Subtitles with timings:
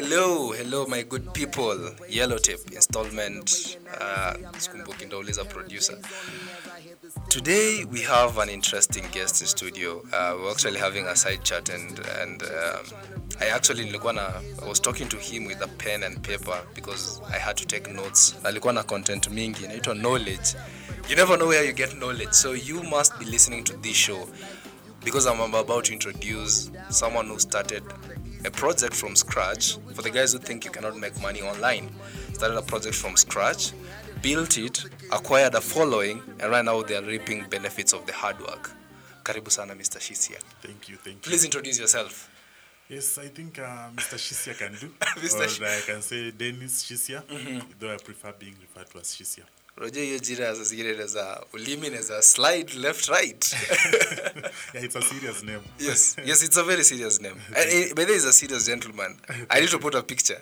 [0.00, 1.76] Hello, hello, my good people.
[2.08, 3.78] Yellow Tape installment.
[4.00, 5.98] Uh, Sikumbuki producer.
[7.28, 10.00] Today we have an interesting guest in studio.
[10.12, 12.84] Uh, we're actually having a side chat, and and um,
[13.40, 17.20] I actually nilikuwa na I was talking to him with a pen and paper because
[17.34, 18.36] I had to take notes.
[18.44, 20.54] Alikuwa na content mingi inaitwa knowledge.
[21.08, 24.28] You never know where you get knowledge, so you must be listening to this show
[25.04, 27.82] because I'm about to introduce someone who started
[28.44, 29.76] a project from scratch.
[29.94, 31.90] For the guys who think you cannot make money online,
[32.32, 33.72] started a project from scratch,
[34.22, 38.40] built it, acquired a following, and right now they are reaping benefits of the hard
[38.40, 38.70] work.
[39.24, 39.98] Karibu sana, Mr.
[39.98, 40.38] Shisia.
[40.62, 41.30] Thank you, thank you.
[41.30, 42.30] Please introduce yourself.
[42.88, 44.16] Yes, I think uh, Mr.
[44.16, 44.88] Shisia can do.
[45.20, 45.44] Mr.
[45.44, 47.22] or Sh- I can say Dennis Shisia,
[47.78, 49.44] though I prefer being referred to as Shisia.
[49.78, 53.52] Roger hiyo jira zingine za ulimi na slide left right.
[54.74, 55.60] yeah, it's a serious name.
[55.78, 57.36] yes, yes, it's a very serious name.
[57.56, 59.16] And, eh, by the way, he's a serious gentleman.
[59.50, 60.40] I need to put a picture.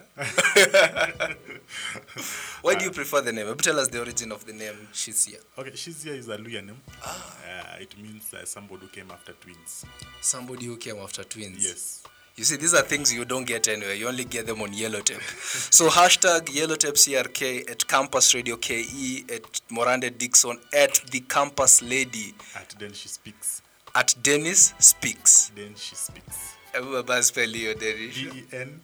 [2.62, 3.54] Why do you prefer the name?
[3.56, 6.80] Tell us the origin of the name shizia Okay, shizia is a Luya name.
[7.04, 9.84] Uh, it means uh, somebody who came after twins.
[10.20, 11.64] Somebody who came after twins.
[11.64, 12.02] Yes.
[12.36, 13.94] You see, these are things you don't get anywhere.
[13.94, 15.22] You only get them on Yellow Tape.
[15.22, 21.80] so hashtag Yellow Tape CRK at Campus Radio KE at Morande Dixon at the Campus
[21.80, 23.62] Lady At then she speaks.
[23.94, 25.50] at Dennis Speaks.
[25.54, 26.56] Then she speaks.
[26.74, 28.14] Baba spell hiyo Dennis.
[28.14, 28.80] D E N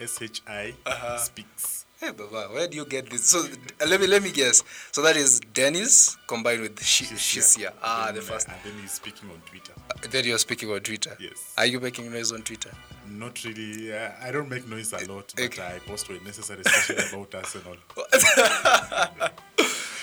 [0.00, 1.18] S H I uh-huh.
[1.18, 1.83] speaks.
[2.04, 3.24] Hey baba, where do you get this?
[3.30, 4.62] So uh, let me let me guess.
[4.92, 7.72] So that is Dennis combined with Sh- Shisia.
[7.82, 8.48] Ah, Then, the uh, first.
[8.48, 9.72] and then he's speaking on Twitter.
[10.10, 11.16] Then you're speaking on Twitter.
[11.18, 11.54] Yes.
[11.56, 12.70] Are you making noise on Twitter?
[13.08, 13.90] Not really.
[13.94, 15.62] Uh, I don't make noise a lot, but Okay.
[15.76, 17.76] I post when necessary, especially about Arsenal.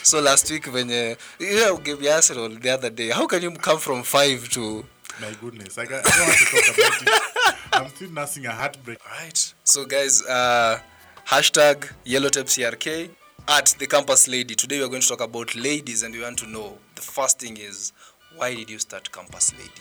[0.04, 3.52] So last week when you yeah, gave me Arsenal the other day, how can you
[3.52, 4.84] come from five to
[5.22, 7.56] My goodness, I, I don't want to talk about it.
[7.74, 8.98] I'm still nursing a heartbreak.
[9.08, 9.54] Right.
[9.64, 10.80] So guys, uh,
[11.26, 13.12] hashtag Yellow Tape
[13.48, 14.56] at the Campus Lady.
[14.56, 17.40] Today we are going to talk about ladies, and we want to know the first
[17.40, 17.94] thing is
[18.36, 19.72] why did you start Campus Lady?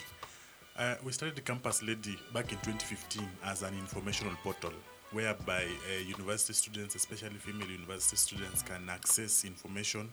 [0.78, 4.72] Uh, we started Campus Lady back in 2015 as an informational portal
[5.12, 10.08] whereby uh, university students, especially female university students, can access information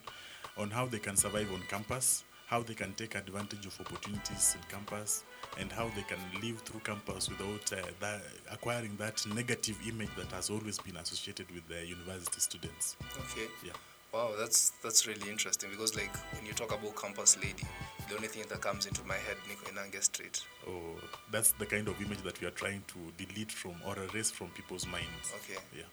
[0.58, 4.70] on how they can survive on campus, how they can take advantage of opportunities in
[4.70, 5.24] campus,
[5.60, 10.32] and how they can live through campus without uh, that, acquiring that negative image that
[10.32, 12.96] has always been associated with the university students.
[13.18, 13.48] Okay.
[13.66, 13.74] Yeah.
[14.14, 17.64] Wow, that's that's really interesting because like when you talk about Campus Lady,
[18.08, 20.42] the only thing that comes into my head, Nico Inange Street.
[20.68, 20.96] Oh,
[21.30, 24.48] that's the kind of image that we are trying to delete from or erase from
[24.50, 25.34] people's minds.
[25.44, 25.60] Okay.
[25.76, 25.84] Yeah.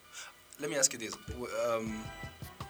[0.61, 1.17] Let me ask you this:
[1.69, 2.03] um,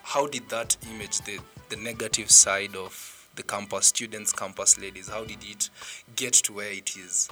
[0.01, 1.39] How did that image, the
[1.69, 5.69] the negative side of the campus students, campus ladies, how did it
[6.15, 7.29] get to where it is?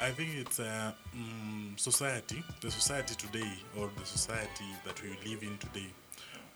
[0.00, 5.42] I think it's uh, mm, society, the society today, or the society that we live
[5.42, 5.86] in today.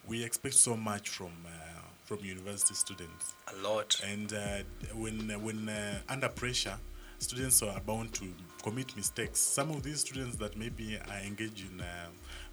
[0.07, 4.01] We expect so much from uh, from university students, A lot.
[4.05, 4.59] and uh,
[4.95, 6.77] when when uh, under pressure,
[7.19, 8.25] students are bound to
[8.63, 9.39] commit mistakes.
[9.39, 11.85] Some of these students that maybe are engaged in uh,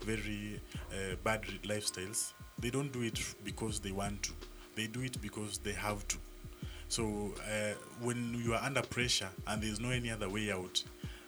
[0.01, 0.61] very
[0.91, 4.33] uh, bad lifestyles, they don't do it because they want to.
[4.75, 6.17] They do it because they have to.
[6.87, 10.83] So uh, when you are under pressure and there's no any other way out,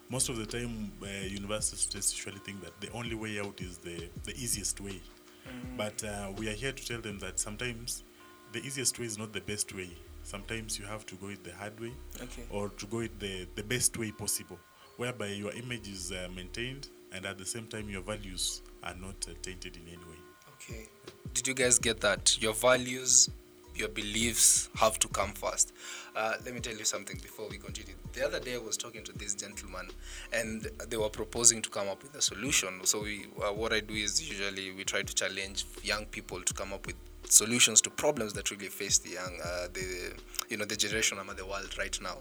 [0.10, 3.78] most of the time uh, university students usually think that the only way out is
[3.78, 5.00] the, the easiest way.
[5.78, 8.04] But uh, we are here to tell them that sometimes
[8.52, 9.90] the easiest way is not the best way.
[10.24, 11.92] Sometimes you have to go it the hard way
[12.22, 12.44] Okay.
[12.50, 14.60] or to go it the, the best way possible,
[14.98, 19.16] whereby your image is uh, maintained and at the same time your values are not
[19.30, 20.20] uh, tainted in any way.
[20.56, 20.90] Okay.
[21.38, 22.42] Did you guys get that?
[22.42, 23.30] Your values
[23.76, 25.72] your beliefs have to come first.
[26.16, 27.94] Uh, let me tell you something before we continue.
[28.14, 29.90] The other day I was talking to this gentleman,
[30.34, 32.84] and they were proposing to come up with a solution.
[32.86, 36.54] So we, uh, what I do is usually we try to challenge young people to
[36.56, 36.96] come up with
[37.30, 40.14] solutions to problems that really face the young, uh, the
[40.50, 42.18] you know, the generation of the world right now.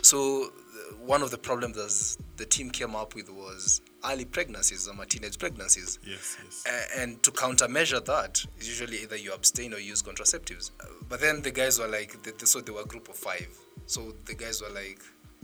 [0.00, 4.88] So uh, one of the problems that the team came up with was early pregnancies,
[4.88, 5.98] or teenage pregnancies.
[6.06, 6.64] Yes, yes.
[6.66, 10.70] A- and to countermeasure that, is usually either you abstain or use contraceptives.
[11.08, 13.48] But then the guys were like, they, they- so they were a group of five.
[13.86, 15.00] So the guys were like,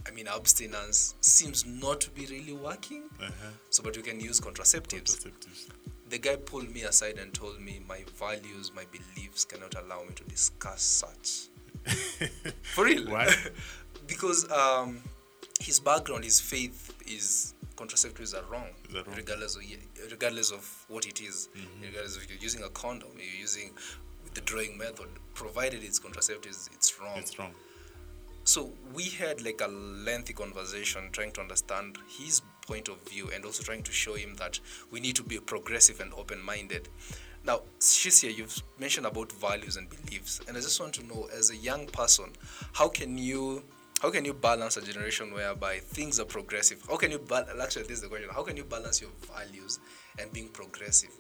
[0.06, 3.04] I mean, abstinence seems not to be really working.
[3.20, 3.30] Uh-huh.
[3.68, 5.16] So, but you can use contraceptives.
[5.24, 5.68] Contraceptives.
[6.08, 10.14] The guy pulled me aside and told me my values, my beliefs cannot allow me
[10.16, 11.48] to discuss such.
[12.74, 13.08] For real?
[13.10, 13.32] Why?
[14.06, 15.00] because um,
[15.60, 19.04] his background, his faith is contraceptives are wrong, wrong?
[19.16, 19.62] regardless of
[20.10, 21.48] regardless of what it is.
[21.56, 21.82] Mm-hmm.
[21.82, 23.70] regardless if you're using a condom, you're using
[24.34, 27.16] the drawing method, provided it's contraceptives, it's wrong.
[27.16, 27.52] It's wrong.
[28.44, 33.44] So we had like a lengthy conversation trying to understand his point of view and
[33.44, 34.58] also trying to show him that
[34.90, 36.88] we need to be progressive and open-minded.
[37.44, 41.50] Now, Shisia, you've mentioned about values and beliefs, and I just want to know, as
[41.50, 42.26] a young person,
[42.72, 43.62] how can you
[44.00, 46.82] how can you balance a generation whereby things are progressive?
[46.88, 48.30] How can you ba- actually this is the question?
[48.32, 49.78] How can you balance your values
[50.18, 51.10] and being progressive?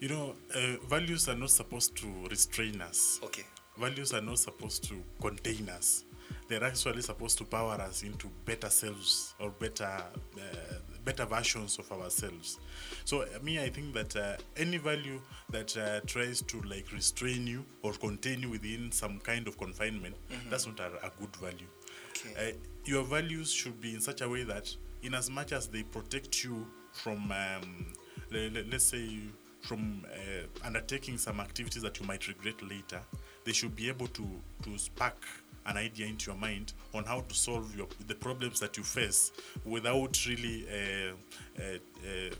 [0.00, 3.20] You know, uh, values are not supposed to restrain us.
[3.22, 3.44] Okay.
[3.78, 6.04] Values are not supposed to contain us.
[6.48, 11.90] They're actually supposed to power us into better selves or better, uh, better versions of
[11.92, 12.58] ourselves.
[13.04, 15.20] So, uh, me, I think that uh, any value
[15.50, 20.14] that uh, tries to like restrain you or contain you within some kind of confinement,
[20.48, 21.66] that's not a, a good value.
[22.10, 22.50] Okay.
[22.50, 25.82] Uh, your values should be in such a way that, in as much as they
[25.82, 27.92] protect you from, um,
[28.30, 29.18] le- le- let's say,
[29.60, 33.00] from uh, undertaking some activities that you might regret later,
[33.44, 34.26] they should be able to
[34.62, 35.24] to spark
[35.66, 39.32] an idea into your mind on how to solve your the problems that you face
[39.64, 41.12] without really uh,
[41.60, 42.34] uh, uh,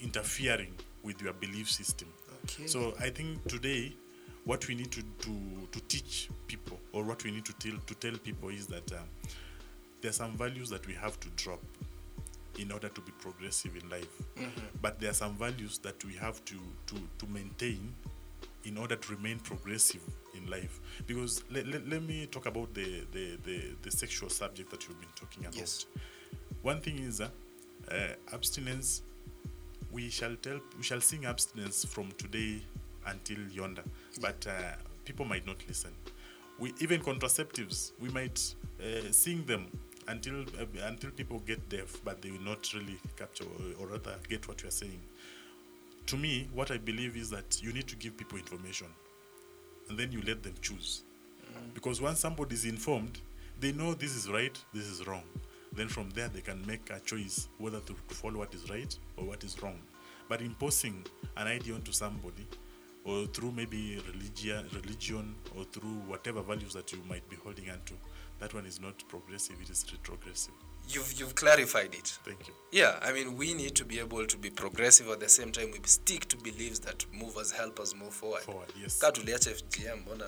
[0.00, 0.72] interfering
[1.02, 2.08] with your belief system.
[2.44, 2.66] Okay.
[2.66, 3.92] So I think today,
[4.44, 7.94] what we need to, to, to teach people, or what we need to tell to
[7.94, 9.08] tell people, is that um,
[10.00, 11.60] there are some values that we have to drop
[12.58, 14.22] in order to be progressive in life.
[14.80, 16.56] But there are some values that we have to,
[16.88, 17.94] to, to maintain
[18.64, 20.02] in order to remain progressive
[20.34, 20.80] in life.
[21.06, 25.00] Because let, let, let me talk about the, the, the, the sexual subject that you've
[25.00, 25.56] been talking about.
[25.56, 25.86] Yes.
[26.62, 27.28] One thing is uh,
[27.90, 27.94] uh,
[28.32, 29.02] abstinence.
[29.90, 32.62] We shall tell, we shall sing abstinence from today
[33.06, 33.82] until yonder,
[34.20, 35.90] but uh, people might not listen.
[36.58, 39.66] We even contraceptives, we might uh, sing them
[40.08, 44.14] until uh, until people get deaf, but they will not really capture or, or rather
[44.28, 45.00] get what you are saying.
[46.06, 48.88] To me, what I believe is that you need to give people information,
[49.88, 51.04] and then you let them choose.
[51.74, 53.18] Because once somebody is informed,
[53.60, 55.24] they know this is right, this is wrong.
[55.74, 59.24] Then from there, they can make a choice whether to follow what is right or
[59.24, 59.78] what is wrong.
[60.28, 61.06] But imposing
[61.36, 62.46] an idea onto somebody,
[63.04, 67.94] or through maybe religion, religion, or through whatever values that you might be holding onto,
[68.38, 69.56] that one is not progressive.
[69.62, 70.54] It is retrogressive.
[70.88, 72.18] You've you've clarified it.
[72.24, 72.54] Thank you.
[72.70, 75.70] Yeah, I mean, we need to be able to be progressive at the same time.
[75.72, 78.42] We stick to beliefs that move us, help us move forward.
[78.42, 78.98] Forward, yes.
[79.00, 80.26] Ka tuliacha FGM, mbona,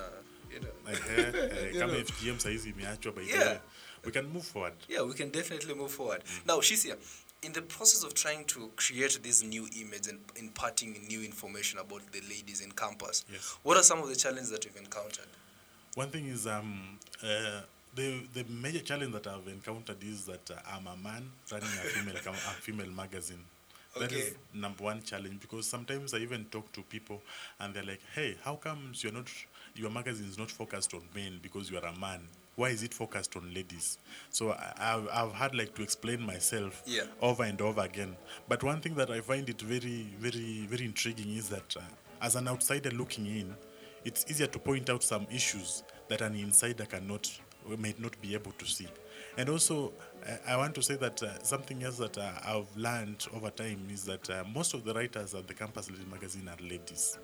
[0.51, 0.91] you know.
[0.91, 1.99] Eh, You kama know.
[2.03, 3.57] FGM saizi imeachwa by Yeah.
[4.05, 4.73] we can move forward.
[4.87, 6.23] Yeah, we can definitely move forward.
[6.47, 6.95] Now, Shisia,
[7.41, 12.01] in the process of trying to create this new image and imparting new information about
[12.11, 13.57] the ladies in campus, Yes.
[13.63, 15.27] what are some of the challenges that you've encountered?
[15.95, 17.61] One thing is um uh,
[17.95, 21.85] the the major challenge that I've encountered is that uh, I'm a man running a
[21.87, 23.43] female com- a female magazine.
[23.99, 24.35] That is Okay.
[24.53, 27.21] number one challenge because sometimes I even talk to people
[27.59, 29.29] and they're like, "Hey, how comes you're not
[29.75, 32.21] your magazine is not focused on men because you are a man?
[32.57, 33.97] Why is it focused on ladies?"
[34.29, 37.03] So I, I've I've had like to explain myself Yeah.
[37.21, 38.17] over and over again.
[38.49, 41.81] But one thing that I find it very very very intriguing is that uh,
[42.21, 43.55] as an outsider looking in,
[44.03, 47.31] it's easier to point out some issues that an insider cannot
[47.69, 48.87] or may not be able to see.
[49.37, 49.93] And also,
[50.27, 53.87] uh, I want to say that uh, something else that uh, I've learned over time
[53.91, 57.17] is that uh, most of the writers at the Campus Lady magazine are ladies.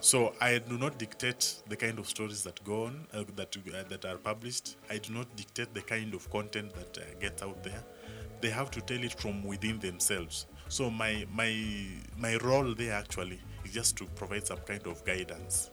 [0.00, 3.82] So I do not dictate the kind of stories that go on, uh, that uh,
[3.88, 4.76] that are published.
[4.90, 7.82] I do not dictate the kind of content that gets out there.
[8.42, 10.46] They have to tell it from within themselves.
[10.68, 11.52] So my my
[12.18, 15.70] my role there actually is just to provide some kind of guidance.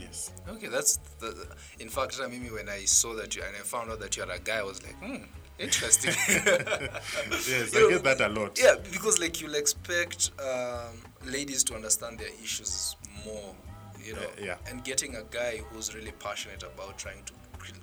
[0.00, 0.32] Yes.
[0.48, 1.46] Okay, that's the,
[1.78, 4.30] in fact, I mean, when I saw that you and I found out that you're
[4.30, 5.22] a guy, I was like, hmm,
[5.58, 6.14] interesting.
[7.48, 8.58] Yes, You I know, get that a lot.
[8.60, 13.54] Yeah, because like you'll expect um, ladies to understand their issues more
[14.04, 14.56] you know, Uh, yeah.
[14.68, 17.32] and getting a guy who's really passionate about trying to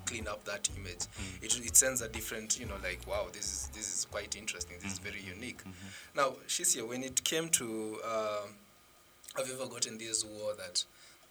[0.04, 1.42] clean up that image, Mm.
[1.44, 4.76] it, it sends a different, you know, like wow, this is this is quite interesting.
[4.82, 5.08] This is Mm-hmm.
[5.10, 5.60] very unique.
[6.16, 8.48] Now, Shisia, when it came to, um,
[9.36, 10.84] have you ever gotten this war that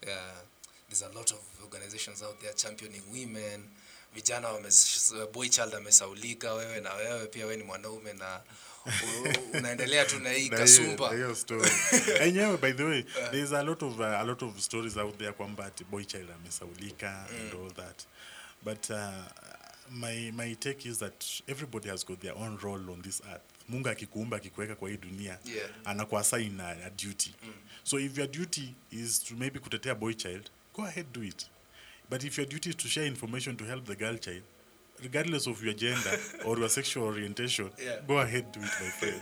[0.08, 0.40] uh,
[0.88, 3.64] there's a lot of organizations out there championing women.
[4.16, 8.40] Vijana wame, boy child amesaulika wewe na wewe pia wewe ni mwanaume na
[9.54, 11.12] unaendelea tu na hii kasumba.
[12.20, 15.32] enyewe by the way there's a lot of uh, a lot of stories out there
[15.32, 18.06] kwamba boy child amesaulika and all that.
[18.64, 19.12] But uh,
[19.92, 23.42] my my take is that everybody has got their own role on this earth.
[23.70, 25.70] Mungu akikuumba akikuweka kwa hii dunia Yeah.
[25.86, 27.36] anakuassign a, a duty.
[27.84, 31.46] So if your duty is to maybe kutetea boy child go ahead do it
[32.10, 34.42] but if your duty is to share information to help the girl child
[35.04, 37.98] regardless of your gender or your sexual orientation Yeah.
[38.08, 39.22] go ahead do it my friend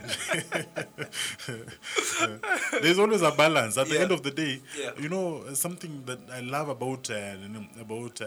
[2.82, 4.02] there's always a balance at the Yeah.
[4.02, 4.92] end of the day Yeah.
[5.02, 7.34] you know something that i love about uh,
[7.80, 8.26] about uh,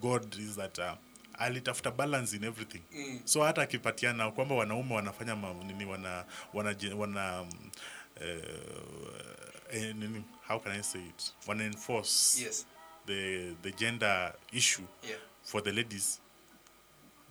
[0.00, 0.94] god is that uh,
[1.40, 3.20] alitafuta balance in everything mm.
[3.24, 7.48] so hata akipatiana kwamba wanaume wanafanya ma, nini wana wana, wana um,
[8.16, 8.22] uh,
[9.72, 12.66] nini, how can i say it wana enforce Yes.
[13.06, 15.16] the the gender issue Yeah.
[15.42, 16.20] for the ladies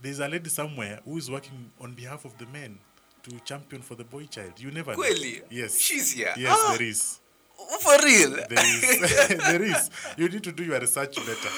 [0.02, 2.78] there's a lady somewhere who is working on behalf of the men
[3.24, 5.04] to champion for the boy child you never know.
[5.50, 6.34] Yes She's here?
[6.38, 6.72] yes Ah.
[6.78, 7.20] there is
[7.80, 8.32] For real?
[8.50, 8.82] there is
[9.38, 11.50] there is you need to do your research better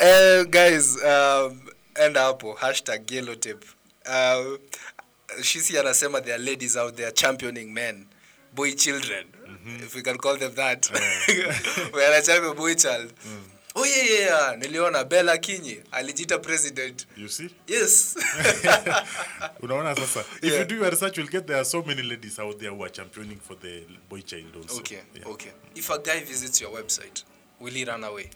[0.00, 1.60] Uh, guys, um,
[1.94, 3.64] enda hapo hashtag yellow tape.
[4.06, 4.56] Uh,
[5.42, 8.06] Shisi anasema there are ladies out there championing men,
[8.54, 9.26] boy children,
[9.66, 10.90] if we can call them that.
[10.90, 13.12] Are champion boy child.
[13.74, 14.56] Oh yeah, yeah, yeah.
[14.58, 17.06] Niliona Bella Kinyi alijita president.
[17.16, 18.16] you see Yes.
[19.62, 20.58] unaona sasa if Yeah.
[20.58, 22.90] you do your research you'll get there are so many ladies out there who are
[22.92, 25.28] championing for the boy child also okay, Yeah.
[25.28, 25.50] okay.
[25.74, 27.24] If a guy visits your website,
[27.60, 28.30] will he run away?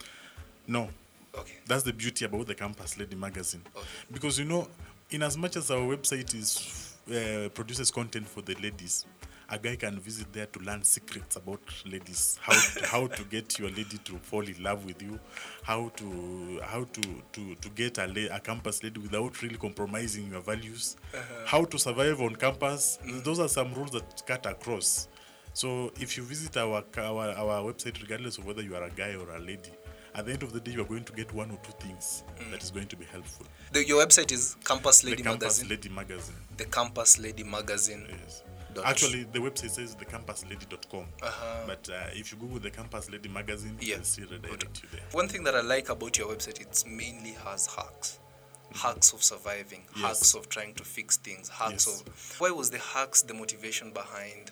[0.67, 0.89] no
[1.35, 1.53] Okay.
[1.67, 3.61] That's the beauty about the Campus Lady magazine.
[3.75, 3.85] Okay.
[4.11, 4.67] Because you know,
[5.11, 9.05] in as much as our website is uh, produces content for the ladies,
[9.49, 12.53] a guy can visit there to learn secrets about ladies, how
[12.85, 15.19] how to get your lady to fall in love with you,
[15.63, 17.01] how to how to
[17.33, 20.97] to, to get a, la- a campus lady without really compromising your values,
[21.45, 22.99] how to survive on campus.
[23.23, 25.07] Those are some rules that cut across.
[25.53, 29.15] So if you visit our, our our website, regardless of whether you are a guy
[29.15, 29.71] or a lady,
[30.13, 32.23] at the end of the day, you are going to get one or two things
[32.51, 33.45] that is going to be helpful.
[33.71, 35.69] The, your website is Campus Lady the Campus Magazine.
[35.69, 36.35] Lady Magazine.
[36.57, 38.05] The Campus Lady Magazine.
[38.09, 38.43] Yes.
[38.73, 41.05] Dot- Actually, the website says thecampuslady.com.
[41.21, 41.63] Uh-huh.
[41.65, 43.95] But uh, if you Google the Campus Lady Magazine, Yeah.
[43.95, 45.01] you'll see redirect you there.
[45.11, 48.19] One thing that I like about your website, it's mainly has hacks.
[48.75, 50.01] Hacks of surviving, Yes.
[50.05, 52.01] hacks of trying to fix things, hacks Yes.
[52.01, 54.51] of why was the hacks the motivation behind,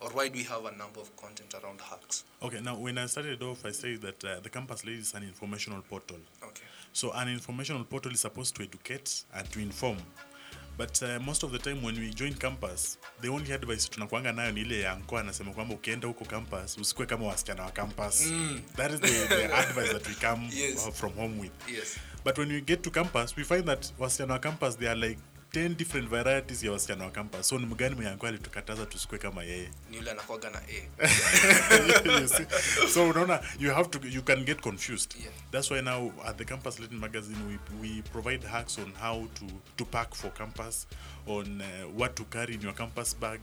[0.00, 2.24] or why do we have a number of content around hacks?
[2.42, 5.24] Okay, now when I started off, I said that uh, the Campus Lady is an
[5.24, 6.18] informational portal.
[6.44, 6.62] Okay.
[6.92, 9.98] So an informational portal is supposed to educate and to inform.
[10.78, 14.52] But uh, most of the time when we join campus, the only advice tunakuanga nayo
[14.52, 18.28] ni ile ya nkoa anasema kwamba ukienda huko campus usikue kama wasichana wa campus.
[18.76, 20.88] That is the, the advice that we come Yes.
[20.94, 21.52] from home with.
[21.74, 21.96] Yes.
[22.24, 25.18] But when we get to campus, we find that wasichana wa campus they are like
[25.56, 27.48] 10 different varieties ya wasichana wa campus.
[27.48, 29.70] So ni mgani mwenye alikuwa alitukataza tusikue kama yeye?
[29.90, 31.00] Ni yule anakuwaga na A.
[32.20, 32.46] you see?
[32.94, 35.14] So unaona you have to you can get confused.
[35.20, 35.32] Yeah.
[35.50, 37.58] That's why now at the Campus Latin magazine we,
[37.88, 39.46] we provide hacks on how to
[39.76, 40.86] to pack for campus,
[41.26, 41.64] on uh,
[41.98, 43.40] what to carry in your campus bag,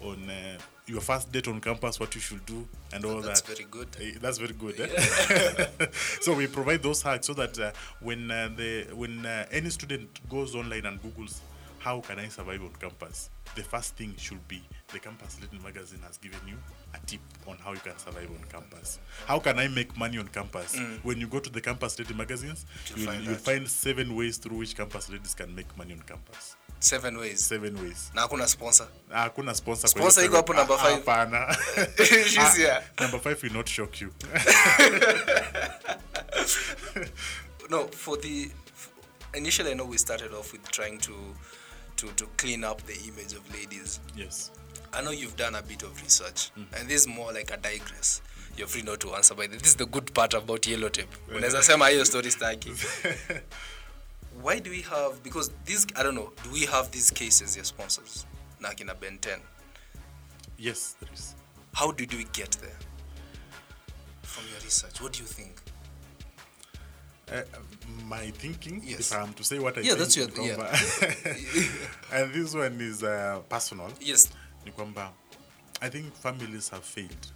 [0.00, 3.56] on uh, your first date on campus, what you should do, and all That's that.
[3.56, 3.88] very good.
[4.00, 4.80] Eh, That's very good.
[4.80, 5.86] eh?
[6.20, 10.08] so we provide those hacks so that uh, when uh, the when uh, any student
[10.28, 11.40] goes online and googles
[11.86, 14.60] how can I survive on campus, the first thing should be
[14.92, 16.56] the Campus Lady Magazine has given you
[16.92, 18.98] a tip on how you can survive on campus.
[19.24, 20.76] How can I make money on campus?
[21.04, 22.66] When you go to the Campus Lady magazines,
[22.96, 26.56] You'll find you'll find seven ways through which campus ladies can make money on campus.
[26.80, 27.40] Seven ways.
[27.44, 28.10] Seven ways.
[28.16, 28.88] Na hakuna sponsor.
[29.12, 29.86] Ah, Hakuna sponsor.
[29.86, 31.04] Sponsor iko hapo number Ah, five.
[31.04, 31.54] hapana.
[32.26, 32.82] She's here.
[33.00, 34.10] Number five will not shock you.
[37.70, 38.50] no for the
[39.34, 41.12] initially i know we started off with trying to
[41.96, 44.00] to to clean up the image of ladies.
[44.16, 44.50] Yes.
[44.92, 46.64] i know you've done a bit of research mm.
[46.78, 48.22] and this is more like a digress.
[48.56, 51.10] You're free not to answer by the, this is the good part about yellow tape.
[51.28, 52.72] Unaweza sema hiyo story staki
[54.42, 57.64] why do we have because these i don't know do we have these cases your
[57.66, 58.26] sponsors
[58.60, 59.38] na kina ben 10
[60.58, 61.34] Yes, there is.
[61.74, 62.78] how did we get there?
[64.22, 65.50] From your research what do you think
[67.32, 67.42] Uh,
[68.04, 69.00] my thinking, Yes.
[69.00, 70.70] if I'm to say what I Yeah, think, that's your- kwamba-
[72.12, 73.92] and this one is uh, personal.
[74.00, 74.30] yes
[74.64, 75.10] Ni kwamba
[75.82, 77.32] I think families have failed.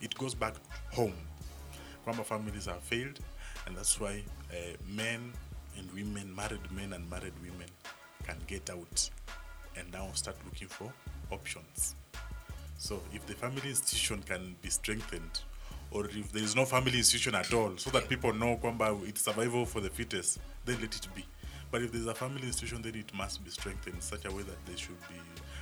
[0.00, 0.54] it goes back
[0.92, 1.16] home
[2.04, 3.18] kwamba families have failed
[3.66, 4.22] and that's why
[4.52, 5.32] uh, men
[5.76, 7.68] and women married men and married women
[8.24, 9.10] can get out
[9.76, 10.92] and now start looking for
[11.32, 11.96] options
[12.78, 15.40] so if the family institution can be strengthened
[15.90, 19.22] or if there is no family institution at all so that people know kwamba it's
[19.24, 21.24] survival for the fittest then let it be.
[21.72, 24.42] But if there's a family institution then it must be strengthened in such a way
[24.42, 25.14] that they should be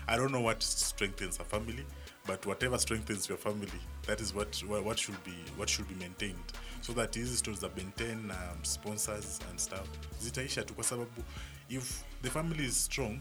[0.09, 1.85] i don't know what strengthens a family
[2.27, 6.53] but whatever strengthens your family that is what what should be what should be maintained.
[6.81, 9.89] So that hizi stores za maintain um, sponsors and stuff
[10.21, 11.23] zitaisha tu kwa sababu
[11.69, 13.21] if the family is strong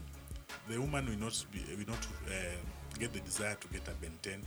[0.70, 4.40] the woman will not be will not uh, get the desire to get a benten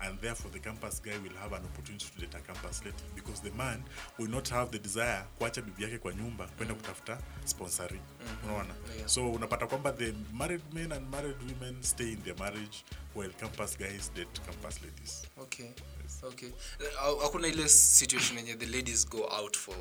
[0.00, 3.42] and therefore the campus guy will have an opportunity to date a campus lady because
[3.42, 3.82] the man
[4.18, 8.02] will not have the desire kuacha bibi yake kwa nyumba kwenda kutafuta sponsoring.
[8.44, 8.74] Unaona?
[8.96, 9.08] Yeah.
[9.08, 13.78] so unapata kwamba the married men and married women stay in their marriage while campus
[13.78, 15.22] guys date campus ladies.
[15.38, 15.70] Okay.
[16.22, 16.48] Okay.
[16.48, 19.76] Uh, hakuna ile situation yenye the ladies go out for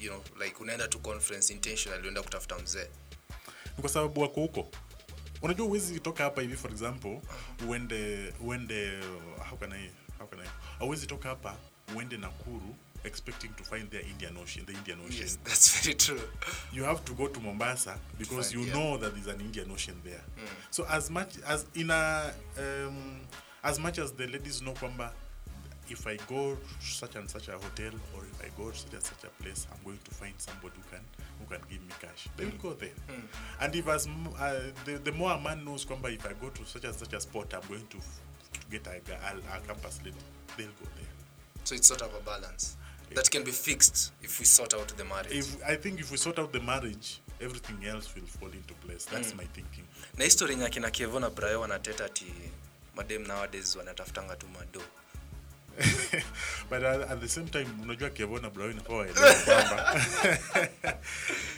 [0.00, 2.88] you know like unaenda to conference intentionally unaenda kutafuta mzee?
[3.76, 4.68] Ni kwa sababu wako huko
[5.42, 7.20] unajua uwezi toka hapa hivi for example
[7.68, 9.00] uende uende
[9.50, 10.48] how can I, how can I
[10.80, 11.56] auwezi toka hapa
[11.96, 15.22] uende nakuru expecting to find their indian ocean the indian ocean.
[15.22, 16.20] Yes that's very true.
[16.72, 18.74] You have to go to mombasa because find, you yeah.
[18.74, 20.22] know that there's an indian ocean there.
[20.70, 23.20] So as much as in a um,
[23.62, 25.12] as much as the ladies know kwamba
[25.90, 29.42] if i go to such and such a hotel or i go to such a
[29.42, 29.66] place.
[29.72, 31.04] I'm going to find somebody who can
[31.38, 32.28] who can give me cash.
[32.36, 32.90] They will go there.
[33.60, 34.06] And if as
[34.40, 37.12] uh, the, the more a man knows kwamba if i go to such and such
[37.12, 40.16] a spot i'm going to, to get a, a, a campus lady
[40.56, 41.06] they'll go there.
[41.64, 42.76] So it's sort of a balance
[43.14, 45.32] that can be fixed if we sort out the marriage.
[45.32, 49.04] If i think if we sort out the marriage everything else will fall into place.
[49.04, 49.84] That's my thinking.
[50.16, 52.26] Na history yenye akina kevo na brayo wanateta ati
[52.96, 54.82] madem nowadays wanatafutanga tu mado
[56.70, 60.00] but at, at the same time unajua Kevo na inafaa waelewe kwamba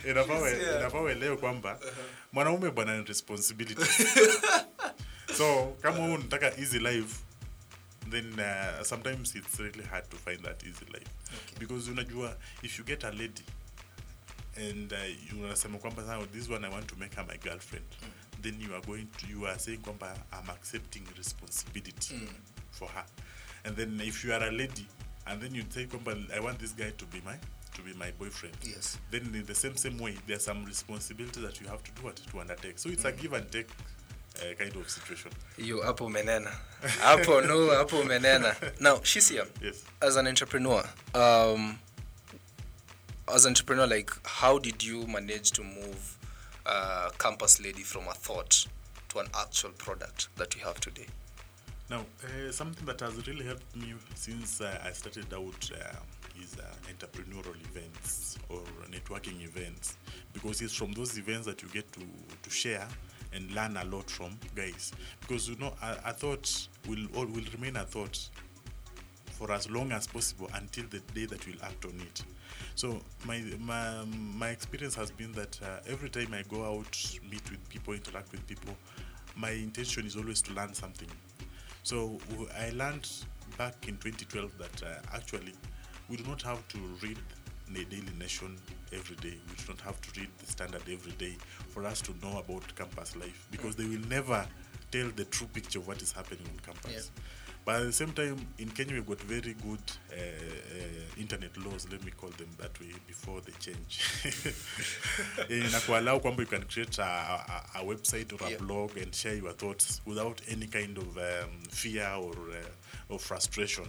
[0.79, 1.81] inafaa waelewe kwamba
[2.33, 3.83] mwanaume bwana ni responsibility.
[5.39, 7.17] So kama huu nataka easy life
[8.11, 11.11] then uh, sometimes it's really hard to find that easy life.
[11.59, 13.43] Because unajua if you get a lady
[14.57, 17.87] and uh, unasema kwamba this one i want to make her my girlfriend
[18.43, 22.15] then you are going to you are saying kwamba i'm accepting responsibility
[22.71, 23.05] for her.
[23.65, 24.87] And then if you are a lady
[25.31, 27.37] and then you say kwamba i want this guy to be my
[27.75, 28.55] to be my boyfriend.
[28.63, 28.99] Yes.
[29.11, 32.17] then in the same same way there's some responsibility that you have to do what
[32.17, 32.79] to undertake.
[32.79, 33.69] So it's a give and take
[34.41, 35.31] uh, kind of situation.
[35.59, 36.51] You hapo umenena.
[36.83, 38.55] Hapo no hapo umenena.
[38.81, 39.85] Now shisia yes.
[40.03, 41.79] as an entrepreneur um,
[43.33, 46.19] as an entrepreneur like how did you manage to move
[46.67, 48.67] uh, campus lady from a thought
[49.09, 51.07] to an actual product that you have today
[51.91, 55.97] Now, uh, something that has really helped me since uh, I started out uh,
[56.41, 56.55] is
[56.89, 58.61] entrepreneurial events or
[58.93, 59.97] networking events
[60.33, 62.01] because it's from those events that you get to,
[62.45, 62.87] to share
[63.33, 64.93] and learn a lot from guys.
[65.21, 68.17] Because you know, a, a thought will all will remain a thought
[69.33, 72.23] for as long as possible until the day that we'll act on it.
[72.77, 74.05] So my my,
[74.37, 78.47] my experience has been that every time I go out, meet with people, interact with
[78.47, 78.77] people,
[79.35, 81.09] my intention is always to learn something.
[81.83, 82.19] So
[82.59, 83.09] I learned
[83.59, 85.55] back in 2012 that uh, actually
[86.09, 87.19] we do not have to read
[87.73, 88.57] the Daily Nation
[88.93, 89.37] every day.
[89.49, 91.37] We do not have to read the Standard every day
[91.69, 94.47] for us to know about campus life because they will never
[94.91, 97.11] tell the true picture of what is happening on campus.
[97.65, 99.81] But at the same time, in Kenya, we've got very good
[100.13, 104.01] uh, uh, internet laws, let me call them that way, before they change.
[105.49, 108.59] inakuallow kwamba you can create a, a, a website or a Yeah.
[108.59, 113.87] blog and share your thoughts without any kind of um, fear or, uh, or frustration.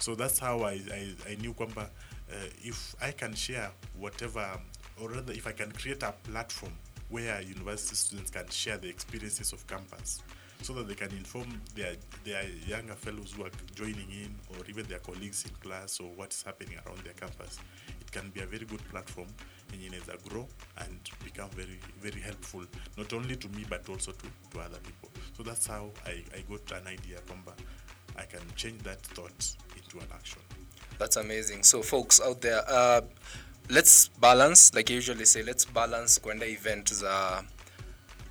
[0.00, 1.82] So that's how I, I, I knew kwamba
[2.30, 4.58] uh, if I can share whatever,
[5.00, 6.72] or rather if I can create a platform
[7.08, 10.20] where university students can share the experiences of campus
[10.64, 11.92] so that they can inform their,
[12.24, 16.32] their younger fellows who are joining in or even their colleagues in class or what
[16.32, 17.58] is happening around their campus.
[18.00, 19.28] It can be a very good platform
[19.72, 20.48] and inaweza grow
[20.78, 22.64] and become very very helpful
[22.96, 25.10] not only to me but also to, to other people.
[25.36, 27.52] So that's how I, I got an idea kwamba
[28.16, 30.40] I can change that thought into an action.
[30.98, 31.64] That's amazing.
[31.64, 33.00] So, folks out there, uh,
[33.68, 37.42] let's balance, like I usually say, let's balance kwenda event za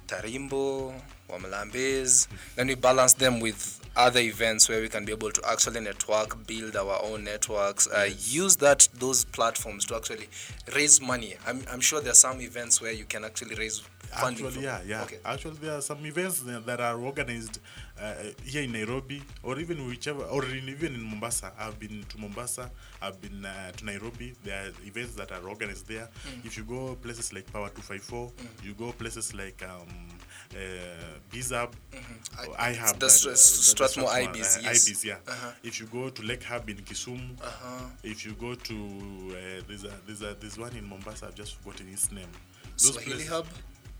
[0.08, 0.94] Tarimbo,
[1.38, 5.80] Wamlambez, then we balance them with other events where we can be able to actually
[5.80, 10.28] network, build our own networks, uh, use that those platforms to actually
[10.76, 11.36] raise money.
[11.46, 14.46] I'm, I'm sure there are some events where you can actually raise funding.
[14.46, 15.04] Actually, from- yeah, yeah.
[15.04, 15.20] Okay.
[15.24, 17.60] Actually, there are some events that are organized
[18.02, 21.52] uh, here in Nairobi, or even whichever, or in, even in Mombasa.
[21.60, 22.72] I've been to Mombasa.
[23.02, 24.34] I've been uh, to Nairobi.
[24.44, 26.10] There are events that are organized there.
[26.28, 26.46] Mm.
[26.46, 28.32] If you go places like Power 254,
[28.64, 30.23] you go places like um, uh,
[31.32, 32.50] Bizab, Mm-hmm.
[32.50, 32.94] or iHub.
[33.00, 34.90] the that- uh, the Strathmore Strathmore, IBs, uh, yes.
[34.90, 35.16] IBs, yeah.
[35.28, 35.52] Uh-huh.
[35.64, 37.86] If you go to Lake Hub in Kisumu, Uh-huh.
[38.04, 41.28] if you go to uh, there's a there's a there's one in Mombasa.
[41.28, 42.28] I've just forgotten its name.
[42.76, 43.48] Swahili places- Hub?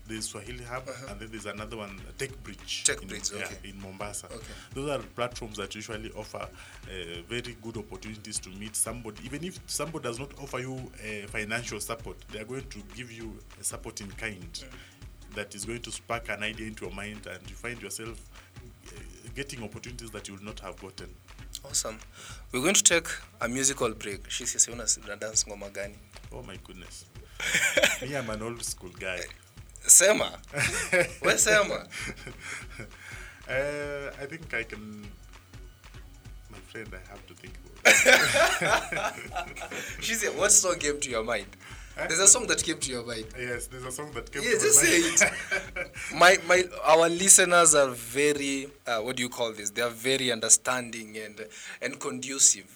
[0.06, 2.84] there's Swahili Hub, and then there's another one, Tech Bridge.
[2.86, 2.92] Uh-huh.
[2.92, 3.56] Tech in, Bridge, yeah, okay.
[3.70, 4.26] in Mombasa.
[4.26, 4.44] Okay.
[4.74, 9.24] Those are platforms that usually offer uh, very good opportunities to meet somebody.
[9.24, 13.10] Even if somebody does not offer you uh, financial support, they are going to give
[13.10, 14.64] you support in kind
[15.34, 18.20] that is going to spark an idea into your mind, and you find yourself
[18.88, 21.08] uh, getting opportunities that you would not have gotten.
[21.64, 21.98] Awesome.
[22.52, 23.06] We're going to take
[23.40, 24.30] a musical break.
[24.30, 24.84] She says, "Una
[25.16, 25.94] dance ngoma gani?"
[26.32, 27.06] Oh my goodness.
[28.02, 29.20] Me, I'm an old school guy.
[29.86, 30.30] Sema.
[31.22, 31.86] We sema.
[33.48, 35.02] Uh, I think I can.
[36.50, 37.74] My friend, I have to think about
[39.66, 40.00] it.
[40.00, 41.46] She said, "What song came to your mind?"
[41.96, 43.26] There's a song that came to your mind.
[43.38, 45.32] Yes, there's a song that came Yeah, to just say mind.
[45.76, 45.90] it.
[46.14, 49.70] My my our listeners are very uh, what do you call this?
[49.70, 51.46] They are very understanding and
[51.80, 52.66] and conducive.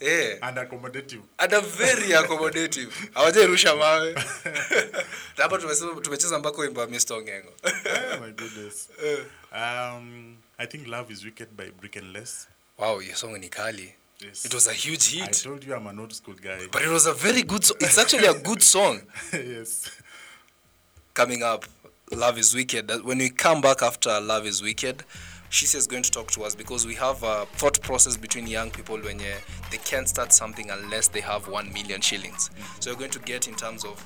[0.00, 0.38] Yeah.
[0.42, 1.20] and accommodative.
[1.38, 4.14] and are very accommodative hawajairusha mawe
[5.36, 7.12] hapa tumesema tumecheza mpaka wimbo wa Mr.
[7.12, 8.88] Ongengo oh my goodness.
[9.52, 12.48] Um, I think Love is Wicked by Brick and Less.
[12.78, 14.44] wow hiyo song ni kali Yes.
[14.44, 15.22] it was a huge hit.
[15.22, 16.60] I told you I'm an old school guy.
[16.70, 19.00] but it was a very good song it's actually a good song
[19.32, 19.90] yes.
[21.14, 21.64] coming up
[22.10, 25.04] love is wicked when we come back after love is wicked
[25.48, 28.70] she is going to talk to us because we have a thought process between young
[28.70, 29.24] people when uh,
[29.70, 33.48] they can't start something unless they have 1 million shillings so we're going to get
[33.48, 34.02] in terms of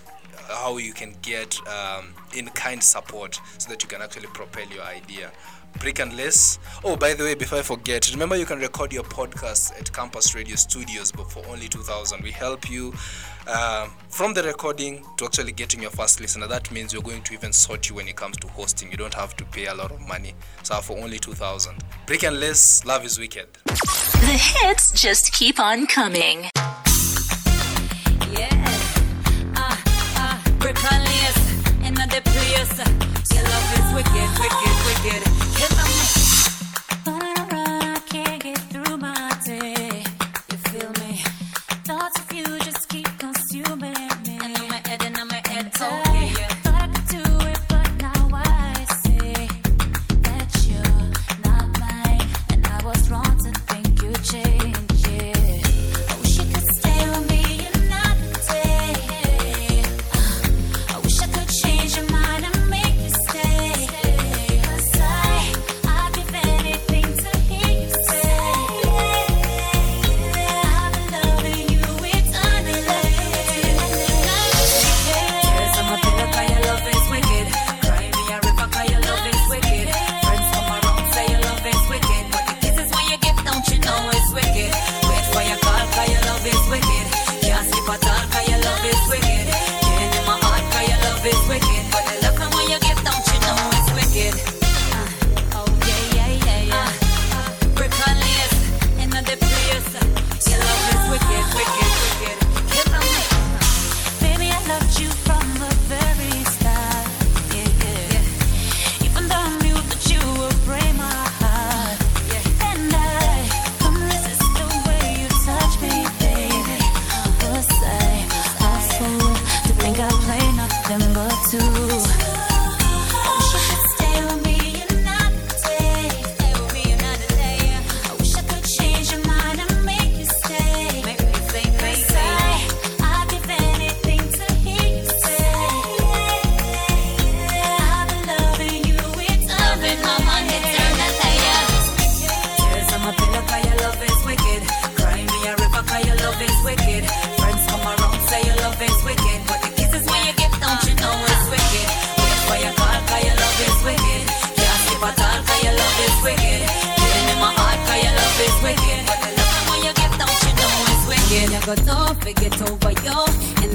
[0.49, 4.83] how you can get um, in kind support so that you can actually propel your
[4.85, 5.31] idea
[5.79, 6.59] Brick and Lace.
[6.85, 10.35] Oh by the way before i forget remember you can record your podcast at campus
[10.35, 12.93] radio studios but for only 2000 we help you
[13.47, 16.49] uh, from the recording to actually getting your first listener.
[16.49, 18.91] That means we're going to even sort you when it comes to hosting.
[18.91, 22.41] You don't have to pay a lot of money so for only 2000 Brick and
[22.41, 23.47] Lace love is wicked.
[23.65, 26.51] The hits just keep on coming.
[28.33, 28.49] Yeah.
[29.55, 29.83] Ah,
[30.17, 30.43] ah,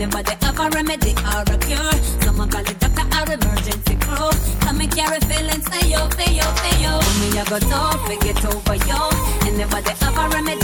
[0.10, 1.94] they have a remedy or a cure.
[2.22, 4.32] Someone call the doctor or emergency crew.
[4.62, 6.98] Come and carry feelings, say yo, say yo, say yo.
[7.20, 9.12] Me a go tough, we get over yo.
[9.82, 10.61] They have a remedy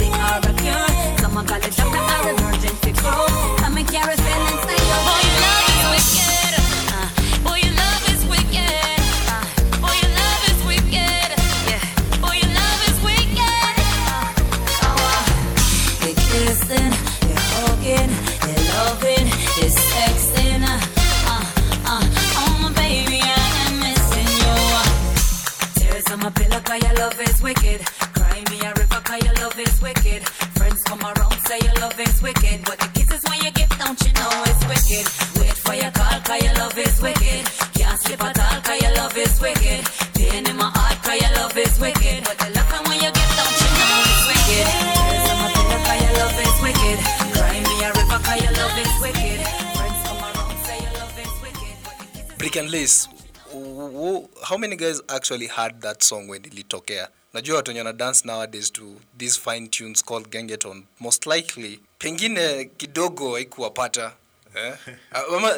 [54.78, 57.08] guys actually heard that song when ilitokea?
[57.32, 58.84] Najua watu wenye wana dance nowadays to
[59.18, 60.84] these fine tunes called gengeton.
[61.00, 64.12] Most likely, pengine kidogo haikuwapata.
[64.54, 64.74] Eh?
[65.12, 65.52] Uh, mama,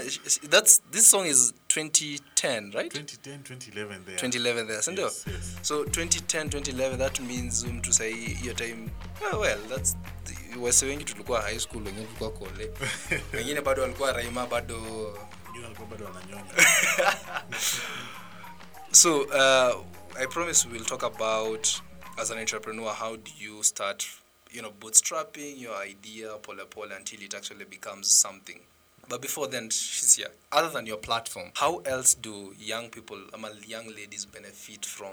[0.51, 2.93] that's, this song is 2010, right?
[2.93, 4.17] 2010, 2011 there.
[4.17, 5.05] 2011 there, sindio?
[5.05, 5.57] Yes, yes.
[5.63, 8.91] So 2010, 2011 that means mtu sahi hiyo time
[9.33, 9.97] oh, well that's
[10.61, 12.71] wase wengi tulikuwa high school wengine tulikuwa kole
[13.35, 14.77] wengine bado walikuwa raima bado
[15.91, 16.45] bado wananyonya.
[18.93, 19.83] So, uh,
[20.19, 21.81] I promise we'll talk about
[22.19, 24.05] as an entrepreneur how do you start,
[24.51, 28.59] you know, bootstrapping your idea pole pole until it actually becomes something.
[29.09, 33.87] But before then, Shisia, other than your platform, how else do young people, um, young
[33.95, 35.13] ladies benefit from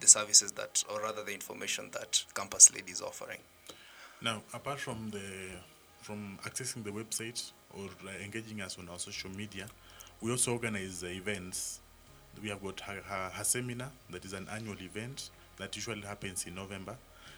[0.00, 3.40] the services that, or rather the information that Campus Lady is offering?
[4.22, 5.50] Now, apart from the
[6.00, 9.66] from accessing the website or uh, engaging us on our social media,
[10.22, 11.80] we also organize uh, events.
[12.42, 16.46] We have got her, her, her seminar that is an annual event that usually happens
[16.46, 16.96] in November.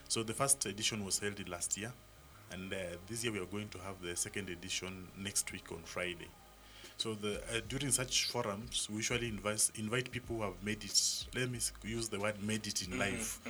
[0.08, 1.92] So the first edition was held last year,
[2.50, 2.76] and uh,
[3.08, 6.28] this year we are going to have the second edition next week on Friday.
[6.96, 11.24] So the uh, during such forums, we usually invite invite people who have made it.
[11.34, 13.40] Let me use the word "made it" in life,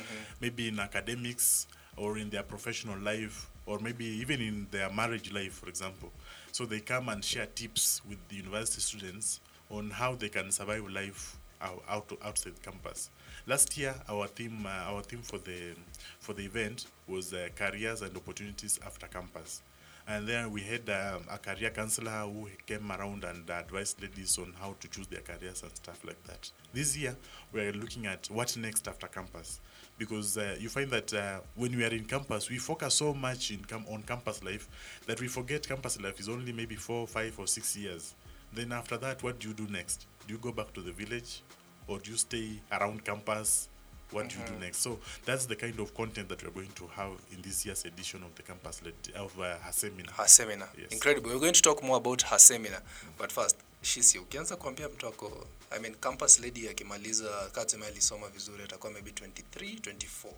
[0.41, 5.55] maybe in academics or in their professional life, or maybe even in their marriage life,
[5.55, 6.13] for example.
[6.53, 10.89] So they come and share tips with the university students on how they can survive
[10.89, 13.11] life out, out outside campus.
[13.47, 15.75] Last year, our theme uh, our theme for the
[16.19, 19.63] for the event was uh, careers and opportunities after campus.
[20.09, 24.53] And then we had um, a career counselor who came around and advised ladies on
[24.61, 26.51] how to choose their careers and stuff like that.
[26.73, 27.17] This year,
[27.53, 29.61] we are looking at what next after campus.
[29.99, 33.53] Because uh, you find that uh, when we are in campus, we focus so much
[33.69, 34.69] cam- on campus life
[35.07, 38.15] that we forget campus life is only maybe four, five, or six years.
[38.53, 40.07] Then after that, what do you do next?
[40.31, 41.43] Do you go back to the village,
[41.89, 43.69] or do you stay around campus?
[44.13, 44.77] What do you do next?
[44.79, 48.23] So that's the kind of content that we're going to have in this year's edition
[48.23, 50.13] of the campus led- of uh, her seminar.
[50.15, 50.69] Her seminar.
[50.79, 50.93] Yes.
[50.93, 51.31] Incredible.
[51.31, 52.81] We're going to talk more about her seminar.
[53.19, 58.63] But first, Shisi, ukianza kuambia mtu wako, I mean, campus lady akimaliza kazima alisoma vizuri
[58.65, 60.33] atakuwa maybe 23, 24.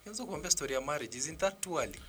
[0.00, 2.00] Ukianza kuambia story ya marriage, isn't that too early?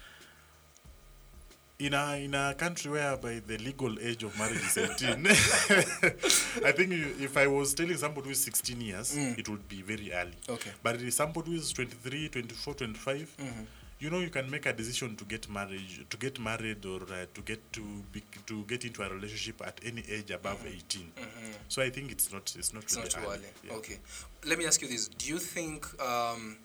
[1.80, 5.28] In a in a country whereby the legal age of marriage is 18
[6.66, 9.82] i think you, if i was telling somebody who is 16 years it would be
[9.82, 10.72] very early Okay.
[10.82, 13.36] but if somebody who is 23 24 25
[14.00, 17.26] you know you can make a decision to get married to get married or uh,
[17.34, 21.12] to get to be, to get into a relationship at any age above 18
[21.68, 23.50] so i think it's not it's not It's really not too early.
[23.68, 23.74] Yeah.
[23.74, 23.98] Okay.
[24.46, 25.08] Let me ask you this.
[25.08, 26.58] Do you think, um,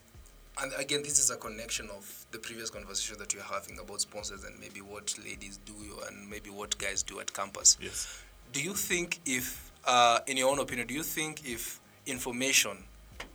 [0.63, 4.45] and again, this is a connection of the previous conversation that you're having about sponsors
[4.45, 5.75] and maybe what ladies do
[6.09, 7.77] and maybe what guys do at campus.
[7.81, 12.77] yes Do you think if, uh, in your own opinion, do you think if information,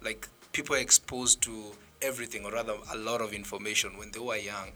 [0.02, 4.38] like people are exposed to everything or rather a lot of information when they were
[4.38, 4.72] young,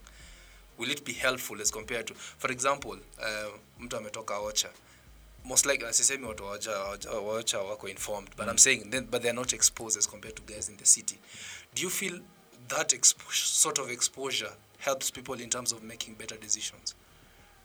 [0.77, 4.69] will it be helpful as compared to, for example, uh, mtu ametoka Ocha,
[5.45, 9.05] most likely asisemi watu wa Ocha- Ocha- wa Ocha wako informed, but I'm saying, then,
[9.11, 11.17] but they're not exposed as compared to guys in the city.
[11.75, 12.19] Do you feel
[12.69, 16.95] that expo- sort of exposure helps people in terms of making better decisions?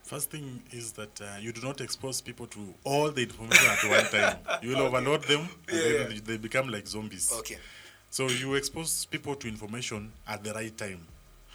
[0.03, 3.85] First thing is that uh, you do not expose people to all the information at
[3.89, 4.39] one time.
[4.63, 5.79] You will overload them, and
[6.11, 7.33] then they- become like zombies.
[7.41, 7.57] Okay.
[8.11, 11.01] So you expose people to information at the right time.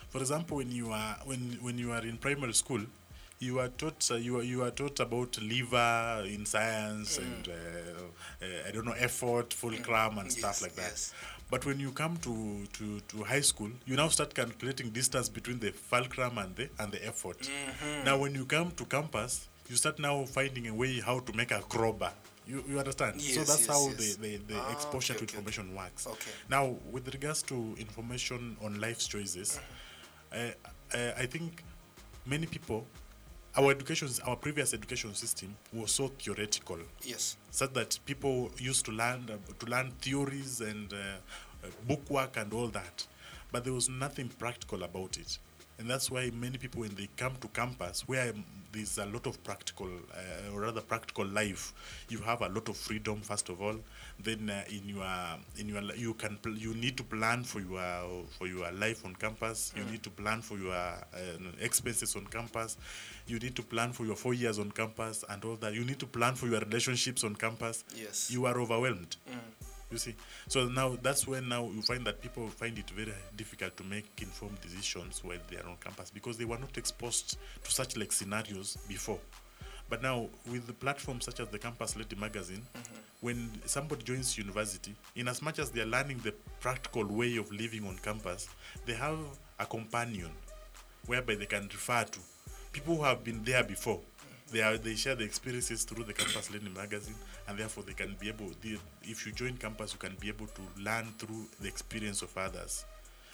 [0.09, 2.81] For example, when you are when when you are in primary school,
[3.39, 7.53] you are taught uh, you are you are taught about lever in science and uh,
[8.45, 10.89] uh, I don't know effort, fulcrum, and stuff like that.
[10.89, 11.13] yes.
[11.49, 15.59] But when you come to, to, to high school, you now start calculating distance between
[15.59, 17.49] the fulcrum and the and the effort.
[18.05, 21.51] Now, when you come to campus, you start now finding a way how to make
[21.51, 22.13] a crowbar.
[22.47, 23.21] You, you understand?
[23.21, 24.15] so Yes, that's yes, how yes.
[24.15, 26.07] the, the, the Ah, exposure okay, to okay, information works.
[26.07, 26.31] Okay.
[26.49, 29.59] Now, with regards to information on life's choices,
[30.33, 30.35] uh,
[30.93, 31.63] uh, I think
[32.25, 32.85] many people,
[33.57, 36.77] our education, our previous education system was so theoretical.
[37.03, 37.38] Yes.
[37.51, 42.53] such that people used to learn uh, to learn theories and uh, uh, bookwork and
[42.53, 43.05] all that,
[43.51, 45.39] but there was nothing practical about it,
[45.79, 48.33] and that's why many people when they come to campus where
[48.71, 51.73] there's a lot of practical, uh, or rather practical life,
[52.07, 53.75] you have a lot of freedom first of all.
[54.21, 55.05] Then uh, in your
[55.57, 59.15] in your you can pl- you need to plan for your for your life on
[59.15, 59.73] campus.
[59.75, 60.95] You need to plan for your uh,
[61.59, 62.77] expenses on campus.
[63.25, 65.73] You need to plan for your four years on campus and all that.
[65.73, 67.83] You need to plan for your relationships on campus.
[67.95, 68.29] Yes.
[68.29, 69.15] You are overwhelmed.
[69.91, 70.15] You see,
[70.47, 74.06] so now that's when now you find that people find it very difficult to make
[74.21, 78.12] informed decisions while they are on campus because they were not exposed to such like
[78.12, 79.19] scenarios before.
[79.89, 82.95] But now with the platforms such as the Campus Lady magazine, mm-hmm.
[83.21, 87.52] when somebody joins university, in as much as they are learning the practical way of
[87.52, 88.47] living on campus,
[88.86, 89.17] they have
[89.58, 90.30] a companion
[91.08, 92.19] whereby they can refer to
[92.71, 93.99] people who have been there before.
[94.51, 97.15] They are they share the experiences through the campus learning magazine,
[97.47, 98.51] and therefore they can be able.
[98.62, 102.35] They, if you join campus, you can be able to learn through the experience of
[102.38, 102.85] others,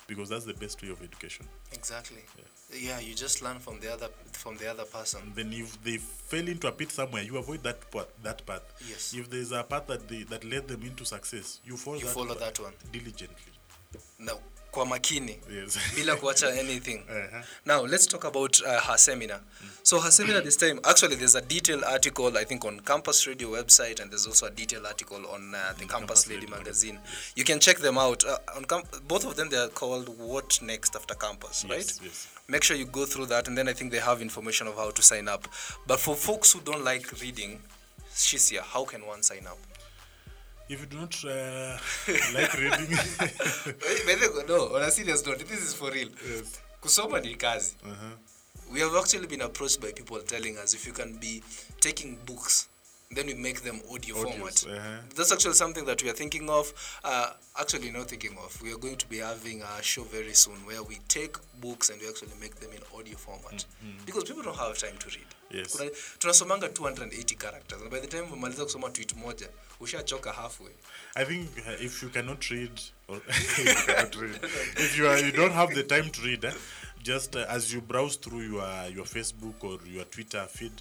[0.07, 1.45] because that's the best way of education.
[1.73, 2.23] Exactly.
[2.73, 2.99] Yeah.
[2.99, 5.21] you just learn from the other from the other person.
[5.23, 8.07] And then if they fell into a pit somewhere, you avoid that path.
[8.23, 8.63] That path.
[8.87, 9.13] Yes.
[9.15, 11.97] If there's a path that they, that led them into success, you follow.
[11.97, 12.73] You that follow that one.
[12.91, 13.53] diligently.
[14.19, 14.39] Now,
[14.75, 15.39] kwa makini.
[15.55, 15.77] Yes.
[15.95, 17.03] bila kuacha anything.
[17.15, 17.41] Uh-huh.
[17.65, 19.39] Now let's talk about uh, her seminar.
[19.83, 23.49] So her seminar this time, actually, there's a detailed article I think on Campus Radio
[23.51, 26.99] website, and there's also a detailed article on uh, the Campus, Campus Lady Lady magazine.
[27.35, 28.25] You can check them out.
[28.25, 28.65] Uh, on
[29.07, 31.77] both of them, they are called "What Next After Campus," right?
[31.77, 32.27] Yes, yes.
[32.49, 34.91] Make sure you go through that, and then I think they have information of how
[34.91, 35.47] to sign up.
[35.87, 37.59] But for folks who don't like reading,
[38.13, 38.61] shisia.
[38.61, 39.57] How can one sign up?
[40.67, 41.77] If you do not uh,
[42.33, 42.97] like reading,
[44.47, 46.09] no, on a serious note, this is for real.
[46.27, 46.59] yes.
[46.81, 47.75] Kusoma ni kazi.
[47.85, 48.15] Uh-huh.
[48.73, 51.43] We have actually been approached by people telling us if you can be
[51.79, 52.67] taking books,
[53.11, 54.65] then we make them audio Audios, format.
[54.79, 54.97] uh-huh.
[55.15, 56.73] That's actually something that we are thinking of.
[57.03, 58.61] Uh, actually, not thinking of.
[58.61, 62.01] We are going to be having a show very soon where we take books and
[62.01, 63.63] we actually make them in audio format
[64.05, 65.27] because people don't have time to read.
[65.51, 65.77] Yes.
[65.77, 69.47] Kuna- tunasomanga 280 characters and by the time umaliza kusoma tweet moja
[69.79, 70.71] ushachoka halfway
[71.15, 72.71] I think uh, if you cannot read,
[73.07, 74.39] or if you cannot read,
[74.77, 76.51] if you are, you don't have the time to read, eh,
[77.03, 80.71] just uh, as you browse through your your Facebook or your Twitter feed,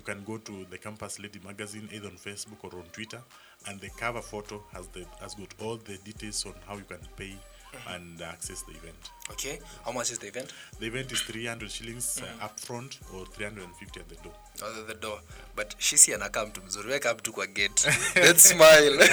[0.00, 3.20] you can go to the Campus Lady magazine either on Facebook or on Twitter,
[3.68, 7.00] and the cover photo has the has got all the details on how you can
[7.16, 7.94] pay mm-hmm.
[7.94, 9.10] and access the event.
[9.30, 12.40] okay how much is the event The event is 300 shillings mm-hmm.
[12.42, 14.32] uh, up front or 350 at the door.
[14.64, 15.18] Other the door
[15.56, 19.04] but shisi anakaa mtu mzuri weka mtu kwa gate let's smile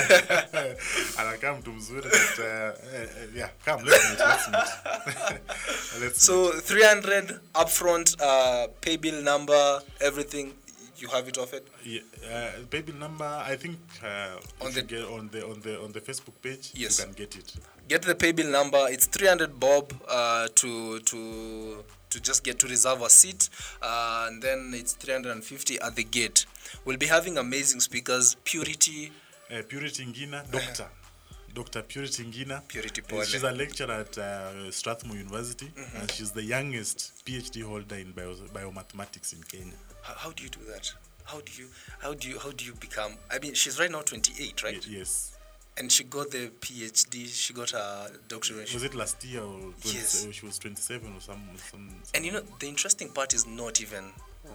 [1.19, 5.41] anakaa mtu mzuri but, uh, uh, yeah come let's meet let's meet
[6.02, 6.65] let's so meet.
[6.65, 10.54] so 300 upfront uh, pay bill number everything
[10.99, 13.25] you have it offered Yeah, uh, baby number.
[13.25, 16.99] I think uh, On the- get on the on the on the Facebook page, Yes.
[16.99, 17.53] you can get it.
[17.88, 22.67] get the pay bill number it's 300 bob uh, to to to just get to
[22.67, 23.49] reserve a seat
[23.81, 26.45] uh, and then it's 350 at the gate
[26.86, 29.12] we'll be having amazing speakers purity
[29.49, 30.88] Uh, Purity Ngina, doctor,
[31.53, 32.62] Doctor Purity Ngina.
[32.67, 33.23] Purity Pole.
[33.23, 35.97] She's a lecturer at uh, Strathmore University, Mm-hmm.
[36.01, 39.73] and she's the youngest PhD holder in bio, biomathematics in Kenya.
[40.07, 40.91] How, how do you do that
[41.25, 41.67] how do you
[41.99, 45.35] how do you how do you become i mean she's right now 28 right yes.
[45.77, 49.73] and she got the phd she got her doctorate Was it last year or 20,
[49.83, 50.25] Yes.
[50.27, 51.41] Oh, she was 27 or some
[51.71, 51.89] some?
[52.15, 54.05] and you know the interesting part is not even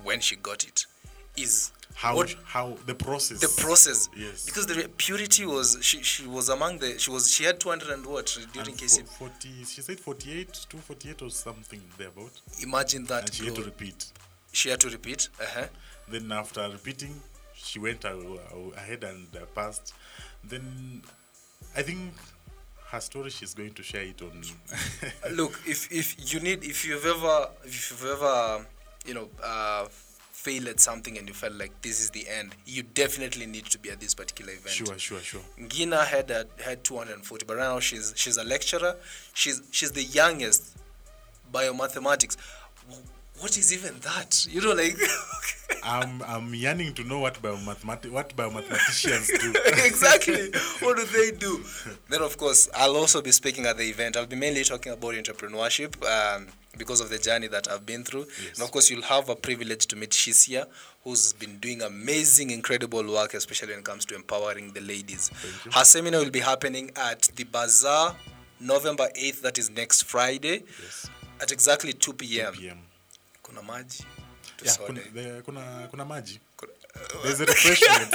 [0.02, 0.86] when she got it
[1.36, 3.40] is how what how the process?
[3.40, 4.46] the process Yes.
[4.46, 8.06] because the purity was she she was among the she was she had 200 and
[8.06, 12.32] what during And KC 40, she said 48, 248 or something thereabout.
[12.62, 14.06] imagine that And she had to repeat.
[14.52, 15.66] She had to repeat uh-huh.
[16.08, 17.20] Then after repeating,
[17.54, 19.94] she went ahead and uh, passed.
[20.44, 21.02] Then
[21.76, 22.12] I think
[22.88, 24.42] her story she's going to share it on.
[25.36, 28.66] look if if you need if you've ever if you've ever
[29.06, 32.82] you know uh failed at something and you felt like this is the end you
[32.82, 35.40] definitely need to be at this particular event sure, sure, sure.
[35.58, 38.96] Ngina had a, had 240 but right now she's she's a lecturer
[39.34, 40.76] she's she's the youngest
[41.54, 42.36] biomathematics
[43.42, 44.46] what is even that?
[44.48, 44.96] You know, like
[45.84, 49.52] I'm I'm yearning to know what biomathemati- what biomathematicians do.
[49.84, 50.52] exactly.
[50.80, 51.64] What do they do?
[52.08, 54.16] Then, of course, I'll also be speaking at the event.
[54.16, 56.46] I'll be mainly talking about entrepreneurship um,
[56.78, 58.26] because of the journey that I've been through.
[58.54, 60.66] And of course, you'll have a privilege to meet Shisia,
[61.02, 65.32] who's been doing amazing, incredible work, especially when it comes to empowering the ladies.
[65.72, 68.14] Her seminar will be happening at the Bazaar,
[68.60, 70.62] November 8th, that is next Friday,
[71.40, 72.52] at exactly 2 p.m.
[72.52, 72.78] PM.
[73.52, 74.04] Kuna maji.
[74.64, 76.40] Yeah, kuna, there, kuna kuna maji.
[77.22, 78.14] There's a refreshment.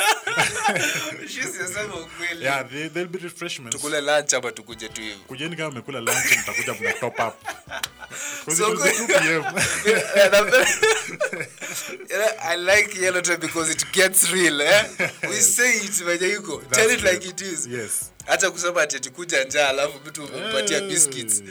[1.30, 2.44] Shisia, sema ukweli.
[2.46, 3.76] yeah, there, there'll be refreshments.
[3.76, 7.34] tukule lunch ama tukuje tu hivi Kujeni kama mmekula lunch mtakuja mna top up.
[8.48, 9.10] So it will be good.
[9.10, 9.44] 2 p.m.
[9.86, 11.48] Yeah, and I'm-
[12.10, 14.86] You know, I like yellow tape because it gets real eh?
[15.30, 18.12] we say it venye iko tell it like it is Yes.
[18.26, 21.44] hata kusema ati tukuja njaa alafu mtu umempatia Eh, biscuits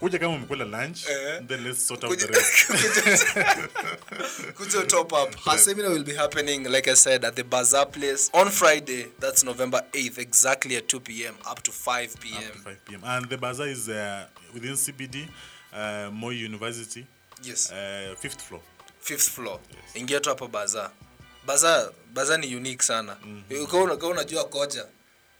[0.00, 1.40] Kuja kama umekula lunch, Eh.
[1.46, 2.66] then let's sort out the rest.
[4.56, 5.34] kuja top up.
[5.44, 9.06] Her seminar will be happening like i said at the bazaar place on friday.
[9.20, 13.00] That's november 8th exactly at 2 p.m up to 5 Up p.m to 5 p.m.
[13.04, 15.28] And the bazaar is uh, within CBD,
[15.72, 17.06] uh, Moi University,
[17.42, 17.70] yes.
[17.72, 18.60] Uh, fifth floor.
[19.00, 19.58] fifth floor.
[19.94, 20.90] Ingia tu hapo bazaar.
[21.46, 23.16] Bazaar bazaar ni unique sana.
[23.24, 24.86] Mm kama unajua koja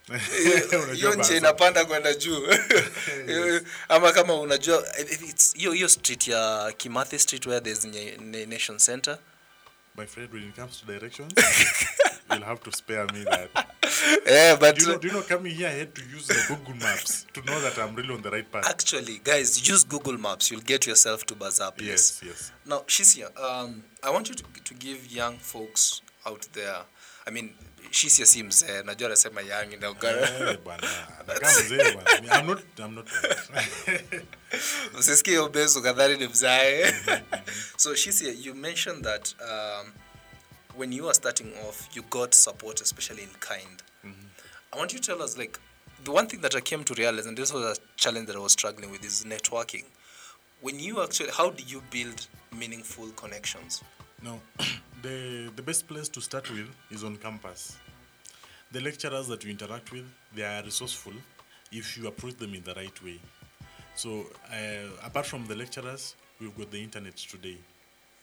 [0.93, 2.47] hiyo nje inapanda kwenda juu
[3.89, 7.85] ama kama unajua if hiyo hiyo street ya kimathi street where there's
[8.47, 9.17] nation center
[9.97, 11.31] My friend, when it comes to directions,
[12.29, 13.49] you'll have to spare me that.
[14.27, 16.45] yeah but Do you, know, do you know, coming here, I had to use the
[16.49, 18.65] Google Maps to know that I'm really on the right path.
[18.69, 22.51] actually guys use google maps you'll get yourself to bazaar place Yes, yes.
[22.65, 26.83] now shisia um, i want you to, to give young folks out there
[27.25, 27.53] i mean
[27.95, 30.87] shisia si mzee najua anasema young inaugara Eh, bwana,
[31.27, 32.39] nakaa mzee bwana.
[32.39, 33.09] I'm not, I'm not
[34.99, 35.49] usisikie hiyo
[35.83, 36.95] kadhari ni mzae.
[37.77, 39.93] So shisia you mentioned that um,
[40.77, 43.83] when you are starting off you got support especially in kind.
[44.73, 45.59] I want you to tell us like
[46.03, 48.39] the one thing that i came to realize and this was a challenge that i
[48.39, 49.85] was struggling with is networking.
[50.61, 53.83] When you actually how do you build meaningful connections?
[54.21, 54.41] No,
[55.01, 57.77] the the best place to start with is on campus.
[58.71, 61.13] The lecturers that you interact with, they are resourceful
[61.71, 63.19] if you approach them in the right way.
[63.95, 67.57] So, uh, apart from the lecturers, we've got the internet today.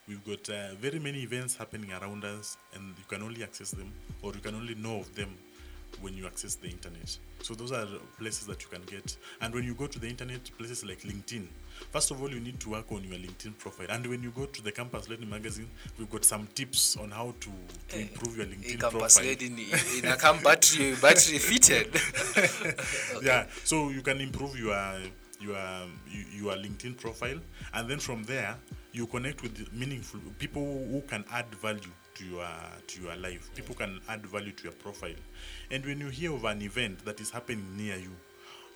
[0.07, 3.91] We've got uh, very many events happening around us, and you can only access them,
[4.21, 5.35] or you can only know of them
[6.01, 7.17] when you access the internet.
[7.41, 7.87] So those are
[8.19, 9.15] places that you can get.
[9.41, 11.47] And when you go to the internet, places like LinkedIn,
[11.91, 13.87] first of all, you need to work on your LinkedIn profile.
[13.89, 17.33] And when you go to the Campus Lady magazine, we've got some tips on how
[17.39, 17.49] to,
[17.89, 19.23] to improve your LinkedIn campus profile.
[19.25, 19.65] lady ni-
[20.01, 21.87] inakam battery battery fitted
[23.23, 24.75] Yeah, so you can improve your
[25.41, 25.57] your
[26.33, 27.39] your LinkedIn profile,
[27.73, 28.55] and then from there
[28.91, 32.47] you connect with meaningful people who can add value to your
[32.87, 33.49] to your life.
[33.55, 35.15] People can add value to your profile,
[35.71, 38.11] and when you hear of an event that is happening near you,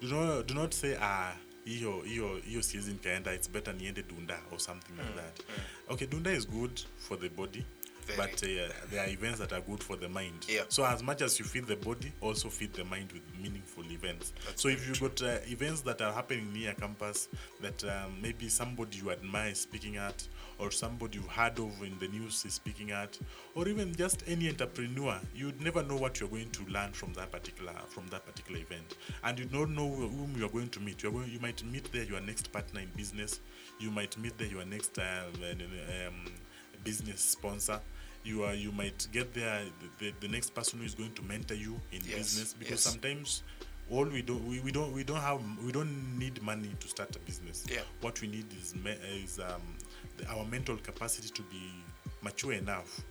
[0.02, 1.34] do not do not say ah
[1.68, 5.40] hiyo hiyo hiyo siwezi nikaenda it's better niende dunda or something like that.
[5.88, 7.64] okay dunda is good for the body
[8.08, 8.18] Very.
[8.18, 10.46] but uh, there are events that are good for the mind.
[10.48, 10.62] Yeah.
[10.70, 14.34] so as much as you feed the body also feed the mind with meaningful events.
[14.56, 17.28] So if you've got uh, events that are happening near campus
[17.62, 20.28] that um, maybe somebody you admire is speaking at
[20.60, 23.18] or somebody you've heard of in the news is speaking at
[23.56, 27.32] or even just any entrepreneur you'd never know what you're going to learn from that
[27.32, 28.96] particular from that particular event.
[29.24, 31.04] And you don't know whom you're going to meet.
[31.04, 33.40] You're going you might meet there your next partner in business.
[33.80, 35.06] You might meet there your next um,
[35.52, 36.26] um,
[36.84, 37.80] business sponsor
[38.28, 39.62] you are you might get there
[40.00, 42.72] the, the, the next person who is going to mentor you in Yes, business because
[42.72, 42.82] yes.
[42.82, 43.44] sometimes
[43.90, 47.16] all we don't we, we don't we don't have we don't need money to start
[47.16, 47.82] a business Yeah.
[48.02, 48.74] what we need is
[49.24, 49.62] is um,
[50.18, 51.72] the, our mental capacity to be
[52.22, 53.02] mature enough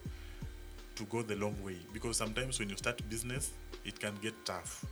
[0.97, 3.53] to go the long way because sometimes when you start business
[3.85, 4.85] it can get tough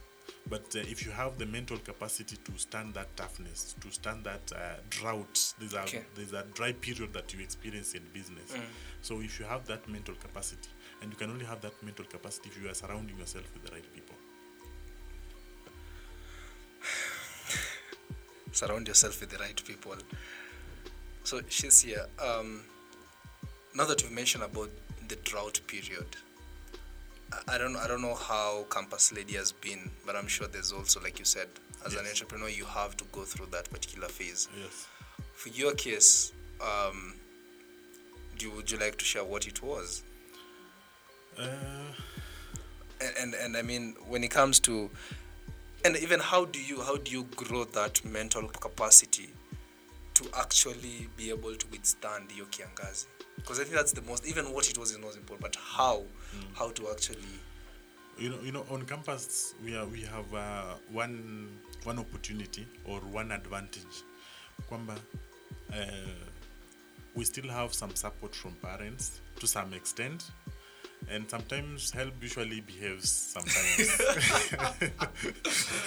[0.49, 4.53] but uh, if you have the mental capacity to stand that toughness to stand that
[4.55, 4.59] uh,
[4.91, 6.03] drought there's a Okay.
[6.14, 8.53] there's a dry period that you experience in business
[9.03, 10.68] so if you have that mental capacity
[11.03, 13.72] and you can only have that mental capacity if you are surrounding yourself with the
[13.72, 14.14] right people
[18.53, 19.95] surround yourself with the right people.
[21.25, 22.07] So Shisia.
[22.22, 22.62] Um,
[23.75, 24.70] now that you've mentioned about
[25.09, 26.07] the drought period,
[27.49, 31.01] I, don't I don't know how Campus Lady has been, but I'm sure there's also,
[31.01, 31.49] like you said,
[31.87, 34.49] as an entrepreneur, you have to go through that particular phase.
[34.59, 34.87] yes
[35.35, 37.14] For your case, um,
[38.39, 40.03] do would you like to share what it was?
[41.39, 41.47] uh,
[43.01, 44.89] and, and and I mean when it comes to
[45.85, 49.30] and even how do you how do you grow that mental capacity
[50.14, 53.07] to actually be able to withstand your kiangazi?
[53.37, 56.03] Because I think that's the most, even what it was is not important, but how,
[56.55, 57.18] how to actually.
[58.18, 61.49] you know, you know, on campus we are we have uh, one
[61.85, 64.05] one opportunity or one advantage,
[64.68, 64.95] kwamba
[65.72, 65.76] uh,
[67.14, 70.30] we still have some support from parents to some extent,
[71.11, 73.91] and sometimes help usually behaves sometimes.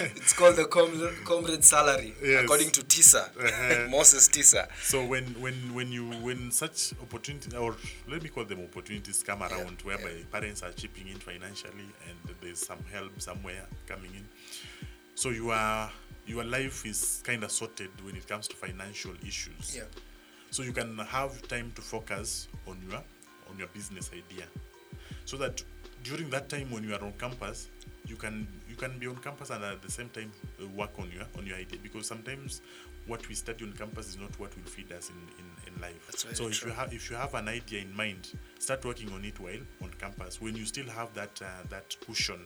[0.00, 2.44] It's called the com- comrade salary, Yes.
[2.44, 3.88] according to TISA, Uh-huh.
[3.90, 4.68] Moses TISA.
[4.82, 7.76] so when when when you when such opportunities or
[8.08, 12.60] let me call them opportunities come around whereby parents are chipping in financially and there's
[12.66, 14.24] some help somewhere coming in
[15.14, 15.90] so you are
[16.26, 19.84] your life is kind of sorted when it comes to financial issues Yeah.
[20.50, 23.02] so you can have time to focus on your
[23.50, 24.46] on your business idea
[25.28, 25.62] so that
[26.04, 27.68] during that time when you are on campus
[28.06, 31.10] you can you can be on campus and at the same time uh, work on
[31.10, 32.62] your on your idea because sometimes
[33.06, 36.00] what we study on campus is not what will feed us in in, in life.
[36.14, 36.70] So if true.
[36.70, 39.90] you have if you have an idea in mind start working on it while on
[39.98, 40.40] campus.
[40.40, 42.40] When you still have that uh, that cushion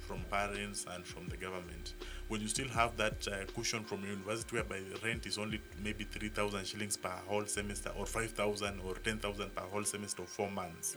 [0.00, 1.94] from parents and from the government.
[2.28, 5.60] When you still have that uh, cushion from your university whereby the rent is only
[5.82, 10.50] maybe 3000 shillings per whole semester or 5000 or 10000 per whole semester for four
[10.50, 10.96] months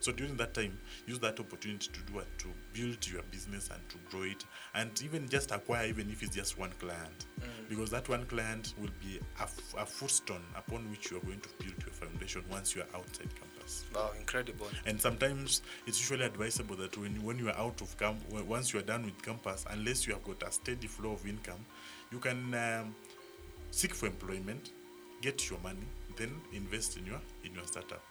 [0.00, 3.80] so during that time use that opportunity to do what to build your business and
[3.88, 4.44] to grow it
[4.74, 7.26] and even just acquire even if it's just one client.
[7.68, 11.40] Because that one client will be a, f- a footstone upon which you are going
[11.40, 13.84] to build your foundation once you are outside campus.
[13.94, 14.66] Wow, incredible.
[14.86, 18.80] and sometimes it's usually advisable that when when you are out of camp once you
[18.80, 21.64] are done with campus unless you have got a steady flow of income
[22.10, 22.94] you can um,
[23.70, 24.72] seek for employment
[25.22, 25.86] get your money
[26.16, 28.02] then invest in your in your startup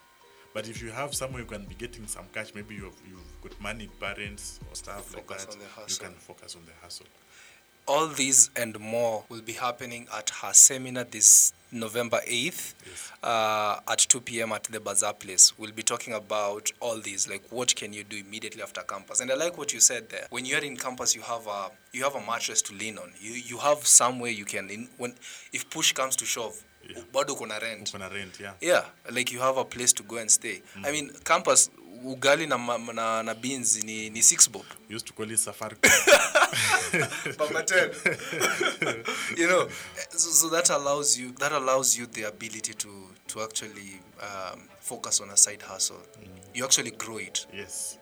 [0.53, 3.59] but if you have somewhere you can be getting some cash maybe you've, you've got
[3.61, 5.55] money parents or stuff like that
[5.87, 7.05] you can focus on the hustle
[7.87, 13.11] All these and more will be happening at her seminar this November 8th Yes.
[13.23, 14.51] uh, at 2 p.m.
[14.51, 15.53] at the Bazaar Place.
[15.57, 19.21] We'll be talking about all these, like what can you do immediately after campus.
[19.21, 20.25] And I like what you said there.
[20.29, 23.11] When you're in campus, you have a you have a mattress to lean on.
[23.19, 25.13] You you have somewhere you can in, when
[25.53, 27.03] if push comes to shove, Yeah.
[27.13, 27.87] bado kuna rent.
[27.89, 30.61] Uko na rent yeah Yeah, like you have a place to go and stay.
[30.83, 31.69] I mean, campus
[32.05, 32.57] ugali na,
[32.93, 34.65] na, na beans ni, ni six bob.
[34.87, 35.75] we used to call it safari
[37.37, 39.37] Papa 10.
[39.37, 39.67] you know,
[40.11, 42.89] so, so that allows you that allows you the ability to
[43.27, 46.01] to actually um, focus on a side hustle.
[46.53, 47.45] You actually grow it.
[47.53, 47.97] yes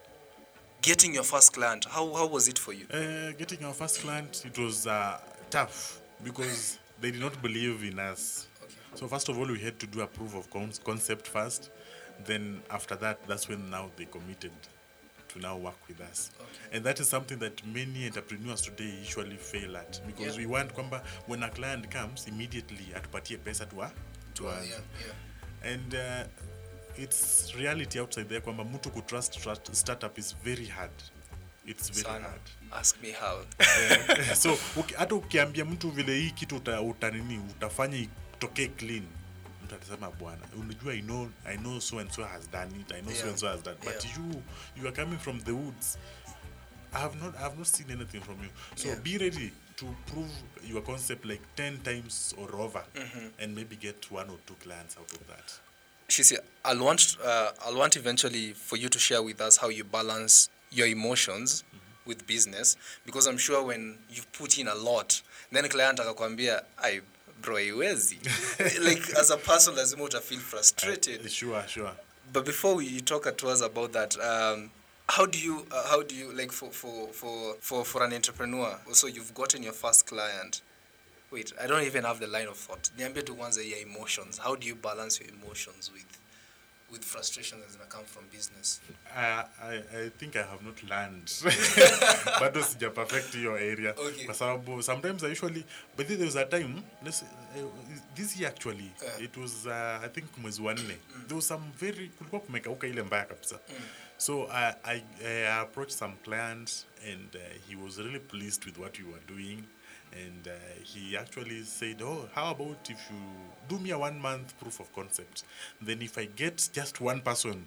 [0.81, 2.85] Getting your first client, how how was it for you?
[2.93, 5.17] Uh, getting our first client, it was uh,
[5.49, 8.46] tough because they did not believe in us.
[8.97, 10.49] So first of all, we had to do a proof of
[10.83, 11.69] concept first.
[12.25, 14.51] Then after that, that's when now they committed
[15.29, 16.31] to now work with us.
[16.73, 20.45] And that is something that many entrepreneurs today usually fail at because Yeah.
[20.45, 23.91] we want kwamba when a client comes immediately atupatie pesa to, a-
[24.65, 25.71] Yeah, yeah.
[25.73, 26.23] And uh,
[26.95, 30.91] it's reality outside there kwamba mtu kutrust trust startup is very hard.
[31.67, 32.27] It's very Sana.
[32.29, 32.41] hard.
[32.71, 33.41] Ask me how.
[33.59, 34.33] yeah.
[34.43, 34.57] so
[34.97, 37.11] hata ukiambia mtu vile hii kitu uta, uta
[37.49, 37.97] utafanya
[38.37, 39.03] itokee clean
[39.63, 43.01] mtu atasema bwana unajua i know i know so and so has done it i
[43.01, 44.17] know so and so has done but Yeah.
[44.17, 44.43] you
[44.81, 45.97] you are coming from the woods
[46.93, 48.99] i have not i have not seen anything from you so Yeah.
[49.01, 50.31] be ready to prove
[50.67, 53.43] your concept like 10 times or over Mm-hmm.
[53.43, 55.51] and maybe get one or two clients out of that
[56.09, 59.67] She said, I'll want, uh, I'll want eventually for you to share with us how
[59.69, 61.65] you balance your emotions
[62.05, 65.21] with business because I'm sure when you put in a lot,
[65.51, 67.01] then client akakwambia, I
[67.41, 68.19] bro, haiwezi.
[68.79, 71.21] like as a person lazima uta feel frustrated.
[71.21, 71.91] Uh, sure sure
[72.33, 74.69] But before we you talk to us about that, um,
[75.07, 78.77] how do you uh, how do you like for for for for for an entrepreneur?
[78.91, 80.61] So you've gotten your first client.
[81.31, 82.89] Wait, I don't even have the line of thought.
[82.97, 84.37] Niambie tu kwanza your emotions.
[84.37, 86.05] How do you balance your emotions with
[86.91, 88.79] with frustrations that come from business?
[89.15, 91.25] I, I, I think I have not learned.
[92.39, 93.91] Bado sija perfect your area.
[93.97, 94.25] Okay.
[94.25, 95.63] kwa sababu sometimes I usually
[95.97, 97.25] but there was a time let's, uh,
[98.15, 99.23] this year actually uh.
[99.23, 100.97] it was uh, I think mwezi wa nne.
[101.27, 103.59] There was some very kulikuwa kumekauka ile mbaya kabisa.
[104.17, 108.97] So I, I, I approached some clients and uh, he was really pleased with what
[108.99, 109.63] we were doing
[110.13, 110.51] and uh,
[110.83, 113.17] he actually said oh how about if you
[113.69, 115.43] do me a one month proof of concept
[115.85, 117.65] then if i get just one person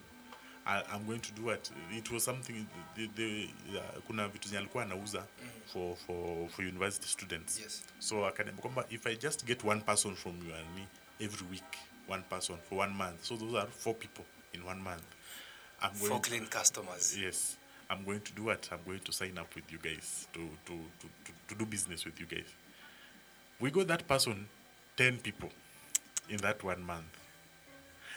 [0.66, 2.66] I, I'm going to do it." it was something
[2.96, 5.26] the, the, uh, kuna vitu zenye alikuwa anauza
[5.72, 7.82] for, for, for university students Yes.
[7.98, 10.86] so akaniambia kwamba if i just get one person from you and me
[11.20, 11.76] every week
[12.08, 15.02] one person for one month so those are four people in one month
[15.82, 17.16] I'm For clean customers.
[17.16, 17.56] yes
[17.90, 20.72] i'm going to do what i'm going to sign up with you guys to to
[21.00, 22.54] to, to, to do business with you guys
[23.60, 24.48] we got that person
[24.96, 25.48] 10 people
[26.28, 27.18] in that one month.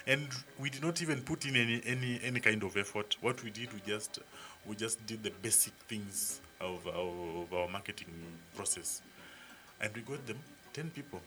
[0.06, 0.28] And
[0.60, 3.16] we did not even put in any, any, any kind of effort.
[3.22, 4.20] What we did, we just
[4.68, 8.14] we just did the basic things of our, of our marketing
[8.56, 9.02] process,
[9.80, 10.40] and we got them
[10.74, 11.22] ten people.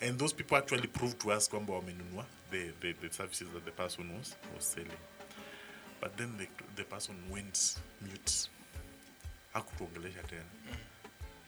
[0.00, 3.70] And those people actually proved to us kwamba wamenunua the, the, the services that the
[3.70, 4.90] person was, was selling.
[6.04, 6.46] But then the,
[6.76, 8.48] the person went mute.
[9.54, 10.44] Hakutuongelesha tena.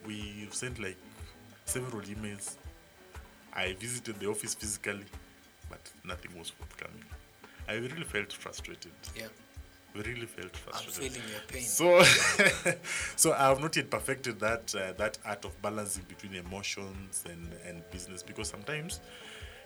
[0.07, 0.97] We sent like
[1.67, 2.57] several emails.
[3.53, 5.05] I visited the office physically,
[5.69, 7.05] but nothing was forthcoming.
[7.69, 8.93] I really felt frustrated.
[9.15, 9.27] Yeah.
[9.95, 11.05] We really felt frustrated.
[11.05, 11.63] I'm feeling your pain.
[11.63, 12.03] So,
[13.17, 17.47] so I have not yet perfected that uh, that art of balancing between emotions and,
[17.67, 19.01] and business because sometimes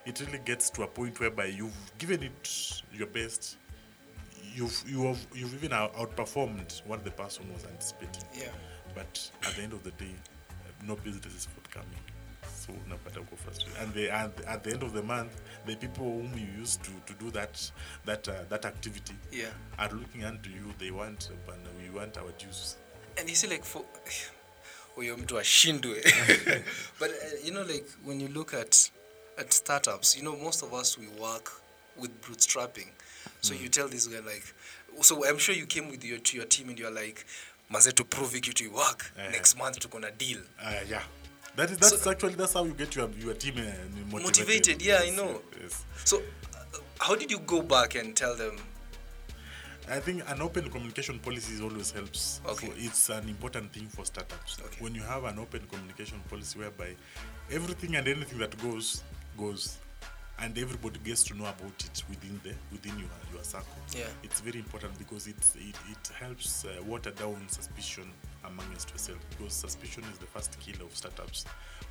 [0.05, 3.57] it really gets to a point whereby you've given it your best,
[4.55, 8.25] you've you have you've even outperformed what the person was anticipating.
[8.35, 8.49] Yeah.
[8.95, 10.15] But at the end of the day,
[10.51, 12.01] uh, no business is forthcoming.
[12.43, 13.81] So unapata uko frustrated.
[13.83, 16.91] And the, and at the end of the month, the people whom you used to,
[17.07, 17.71] to do that
[18.05, 19.47] that uh, that activity Yeah.
[19.79, 20.75] are looking unto you.
[20.79, 22.77] They want, uh, we want our dues.
[23.17, 23.83] and you see like for
[24.97, 26.03] huyo mtu ashindwe
[27.01, 28.91] but uh, you know like when you look at
[29.39, 31.51] at startups you know most of us we work
[31.97, 32.87] with bootstrapping
[33.41, 34.45] so you tell this guy like
[35.03, 37.25] so i'm sure you came with your to your team and you're like
[37.71, 39.31] maze to prove equity work Eh.
[39.31, 41.03] next month tuko na deal Uh, yeah.
[41.57, 43.63] That is that's So- actually that's how you get your your team uh,
[44.11, 44.23] motivated.
[44.23, 45.43] Motivated, yeah, I Yes, know.
[45.63, 45.85] Yes.
[46.05, 48.57] so uh, how did you go back and tell them
[49.89, 52.41] I think an open communication policy always helps.
[52.47, 52.69] Okay.
[52.69, 54.59] So it's an important thing for startups.
[54.65, 54.77] Okay.
[54.79, 56.95] When you have an open communication policy whereby
[57.51, 59.03] everything and anything that goes
[59.37, 59.79] goes,
[60.43, 63.77] and everybody gets to know about it within the within your your circle.
[63.97, 64.05] Yeah.
[64.23, 68.11] It's very important because it's, it it helps uh, water down suspicion
[68.45, 71.45] amongst yourself because suspicion is the first killer of startups.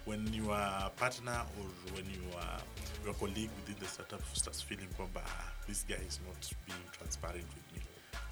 [0.05, 0.57] When your
[0.95, 2.59] partner or when you are
[3.05, 7.45] your colleague within the startup starts feeling kwamba "Ah, this guy is not being transparent
[7.53, 7.81] with me,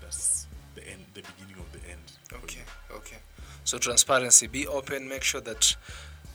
[0.01, 2.07] that's the end, the beginning of the end.
[2.43, 2.61] Okay,
[2.91, 3.17] okay.
[3.63, 5.75] So transparency, be open, make sure that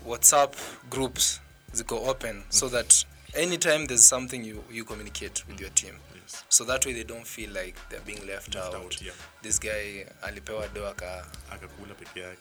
[0.06, 0.54] WhatsApp
[0.90, 1.40] groups
[1.74, 3.04] they go open so that
[3.34, 5.94] anytime there's something you, you communicate with your team.
[6.14, 6.44] Yes.
[6.48, 8.74] So that way they don't feel like they're being left, Left out.
[8.74, 9.12] out, yeah.
[9.42, 12.38] This guy alipewa do aka Akakula peke yake.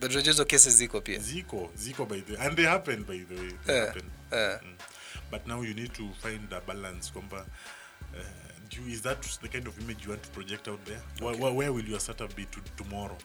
[0.00, 1.18] but hizo cases ziko pia.
[1.18, 3.50] Ziko, Ziko by the and they happen by the way.
[3.66, 4.10] They Yeah, happen.
[4.32, 4.58] yeah.
[4.62, 4.74] Mm.
[5.30, 7.10] But now you need to find a balance.
[7.10, 8.18] Kwamba, uh,
[8.70, 11.00] do you, is that the kind of image you want to project out there?
[11.20, 13.16] Where, where, where will your startup be to, tomorrow?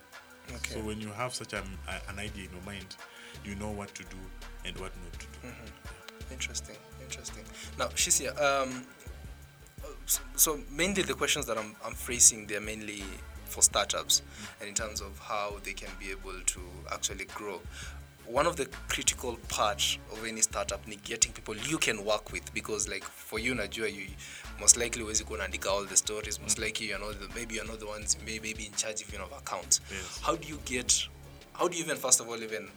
[0.55, 0.73] Okay.
[0.75, 2.95] So when you have such an, a, an idea in your mind,
[3.45, 4.17] you know what to do
[4.65, 5.47] and what not to do.
[6.31, 7.43] Interesting, interesting.
[7.77, 8.85] Now, Shisia, um,
[10.05, 13.03] so, so mainly the questions that I'm, I'm phrasing, they're mainly
[13.45, 14.21] for startups
[14.59, 16.59] and in terms of how they can be able to
[16.91, 17.59] actually grow.
[18.25, 22.53] One of the critical parts of any startup ni getting people you can work with
[22.53, 24.05] because like for you Najua, you
[24.59, 27.67] most likely huwezi kuwa unaandika all the stories most likely you're not the, maybe you're
[27.71, 30.21] not the ones may, maybe in charge even of accounts Yes.
[30.21, 31.07] how do you get
[31.53, 32.69] how do you even first of all even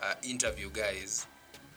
[0.00, 1.26] uh, interview guys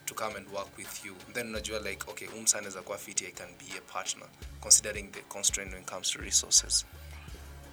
[0.05, 3.31] to come and work with you then unajua like okay umsa anaweza kuwa fiti i
[3.31, 4.27] can be a partner
[4.59, 6.85] considering the constraint when it comes to resources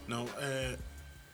[0.08, 0.76] Now, uh,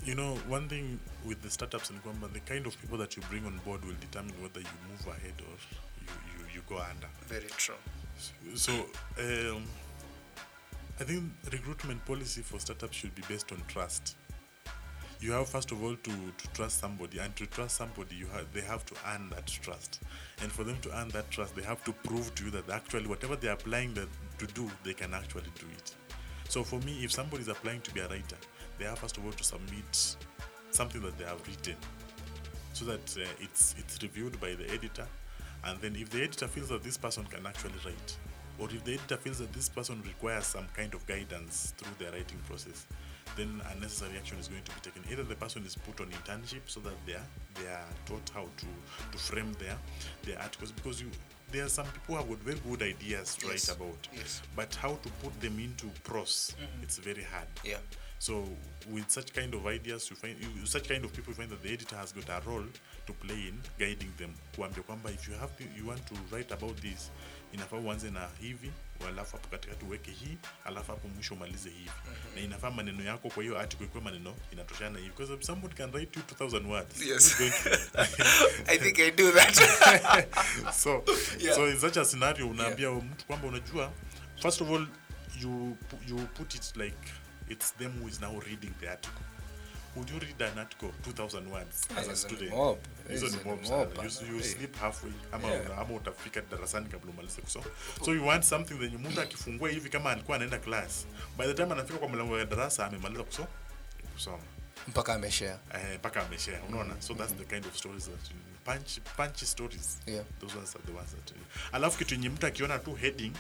[0.04, 3.22] you know, one thing with the startups in Kwamba, the kind of people that you
[3.30, 5.56] bring on board will determine whether you move ahead or
[6.02, 7.08] you, you, you go under.
[7.28, 7.78] very true
[8.54, 8.72] So,
[9.18, 9.64] um,
[11.00, 11.22] I think
[11.52, 14.16] recruitment policy for startups should be based on trust.
[15.20, 18.46] You have first of all to, to trust somebody, and to trust somebody, you have
[18.52, 20.00] they have to earn that trust.
[20.42, 23.08] And for them to earn that trust, they have to prove to you that actually
[23.08, 24.08] whatever they're applying that
[24.38, 25.94] to do, they can actually do it.
[26.48, 28.36] So for me, if somebody is applying to be a writer,
[28.78, 30.16] they have first of all to submit
[30.70, 31.76] something that they have written,
[32.72, 35.06] so that uh, it's it's reviewed by the editor,
[35.64, 38.16] and then if the editor feels that this person can actually write,
[38.56, 42.12] or if the editor feels that this person requires some kind of guidance through their
[42.12, 42.86] writing process,
[43.36, 45.02] then a necessary action is going to be taken.
[45.12, 48.42] Either the person is put on internship so that they are they are taught how
[48.56, 48.66] to
[49.12, 49.76] to frame their
[50.24, 51.10] their articles because you
[51.50, 53.68] there are some people who have got very good ideas to Yes.
[53.70, 54.42] write about, Yes.
[54.54, 56.82] but how to put them into prose, mm-hmm.
[56.82, 57.48] it's very hard.
[57.64, 57.78] yeah
[58.20, 58.44] So
[58.90, 61.72] with such kind of ideas, you find you, such kind of people find that the
[61.72, 62.64] editor has got a role
[63.06, 64.34] to play in guiding them.
[64.56, 67.10] Kuambia kwamba if you have to, you want to write about this,
[67.52, 68.70] inafaa uanze na hivi,
[69.08, 71.90] alafu hapo katikati uweke hii, alafu hapo mwisho umalize hivi.
[72.34, 75.10] Na inafaa maneno yako kwa hiyo article ikuwe maneno inatoshana hivi.
[75.10, 77.02] Because somebody can write you 2000 words.
[77.02, 77.40] Yes.
[78.74, 79.54] I think i do that
[80.82, 81.04] so
[81.40, 81.54] Yeah.
[81.54, 83.92] so in such a scenario unaambia mtu kwamba unajua
[84.42, 84.86] first of all
[85.40, 85.76] you
[86.08, 86.96] you put it like
[87.50, 89.22] it's them who is now reading the article.
[89.96, 92.52] Would you read an article 2000 words as a student?
[93.08, 93.86] hizo ni mob sana.
[94.30, 95.78] you, you sleep halfway ama, Yeah.
[95.78, 97.40] ama utafika darasani kabla umalize.
[97.42, 97.64] Kusoma
[98.04, 101.06] so you want something then mtu akifungua hivi kama alikuwa anaenda class.
[101.38, 103.48] By the time anafika kwa mlango wa darasa amemaliza kusoma.
[104.14, 104.42] Kusoma.
[104.88, 105.58] Mpaka ameshare.
[105.74, 106.60] Eh, mpaka ameshare.
[106.68, 107.02] Unaona?
[107.02, 108.30] So that's the kind of stories that
[108.64, 109.98] punch punch stories.
[110.06, 110.24] Yeah.
[110.40, 111.32] those ones are the ones that
[111.72, 113.32] alafu kitu yenye mtu akiona tu heading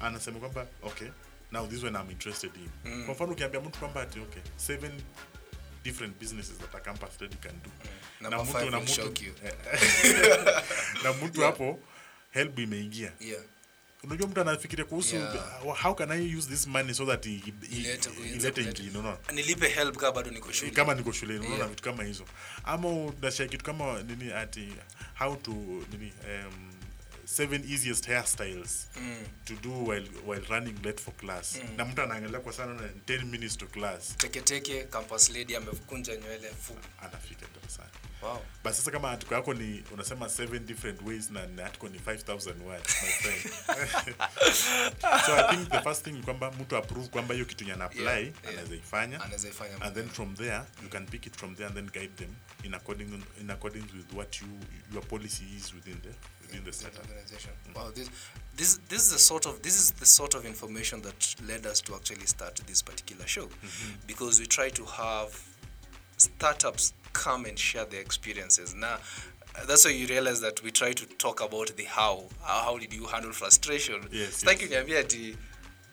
[0.00, 1.08] anasema kwamba okay
[1.52, 3.04] now this one I'm interested in.
[3.04, 4.92] Kwa mfano ukiambia mtu kwamba ati okay seven
[5.84, 7.70] different businesses that a campus study can do.
[7.84, 7.90] Mm.
[8.30, 8.70] na mtu
[11.02, 11.78] na mtu hapo
[12.30, 13.12] help imeingia.
[13.20, 13.42] Yeah.
[14.04, 15.66] Unajua mtu anafikiria kuhusu Yeah.
[15.66, 19.18] uh, how can i use this money so that Ilete ingine unaona?
[19.32, 20.70] Nilipe help kaa bado niko shule.
[20.70, 21.68] Kama niko shuleni unaona Yeah.
[21.68, 22.24] vitu kama hizo.
[22.64, 24.68] Ama unashia kitu kama nini ati
[25.18, 25.50] how to
[25.92, 26.72] nini um,
[27.28, 28.86] seven easiest hairstyles
[29.44, 31.60] to do while, while running late for class.
[31.76, 34.16] Na mtu anaangalia kwa sana na 10 minutes to class.
[34.16, 36.50] Teketeke campus lady amekunja nywele
[37.02, 37.90] anafika darasani.
[38.22, 38.42] Wow.
[38.64, 42.62] But sasa kama article yako ni unasema seven different ways na na article ni 5000
[42.62, 43.54] words my friend.
[45.26, 48.04] So i think the first thing ni kwamba mtu approve kwamba hiyo kitu yana apply
[48.04, 48.34] Yeah, yeah.
[48.48, 49.20] anaweza ifanya.
[49.20, 52.14] Anaweza ifanya and then from there you can pick it from there and then guide
[52.16, 52.30] them
[52.62, 54.48] in according in accordance with what you
[54.94, 57.50] your policy is within the within the setup organization.
[57.74, 58.10] Wow, this
[58.56, 61.80] this this is the sort of this is the sort of information that led us
[61.82, 63.48] to actually start this particular show,
[64.06, 65.40] because we try to have
[66.16, 68.74] startups come and share their experiences.
[68.74, 68.98] Now,
[69.66, 72.24] that's why you realize that we try to talk about the how.
[72.42, 74.08] How, how did you handle frustration?
[74.10, 74.70] Yes, Sitaki yes.
[74.70, 75.36] uniambie ati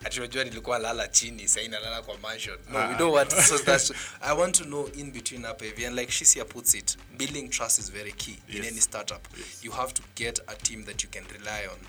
[0.04, 2.60] ati unajua nilikuwa lala chini sasa nalala kwa mansion.
[2.70, 2.98] No, we Ah.
[2.98, 3.92] don't want so that's
[4.22, 7.80] I want to know in between hapa hivi and like Shisia puts it, building trust
[7.80, 9.28] is very key in any startup.
[9.38, 9.64] Yes.
[9.64, 11.80] You have to get a team that you can rely on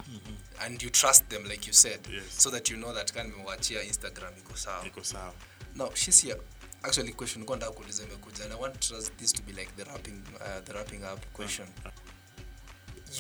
[0.61, 2.24] and you trust them like you said Yes.
[2.38, 4.86] so that you know that kan nimewachia Instagram iko sawa.
[4.86, 5.34] iko sawa
[5.74, 6.36] Now, Shisia
[6.82, 9.84] actually question nilikuwa nataka kuuliza imekuja and I want trust this to be like the
[9.84, 11.68] wrapping uh, the wrapping up question.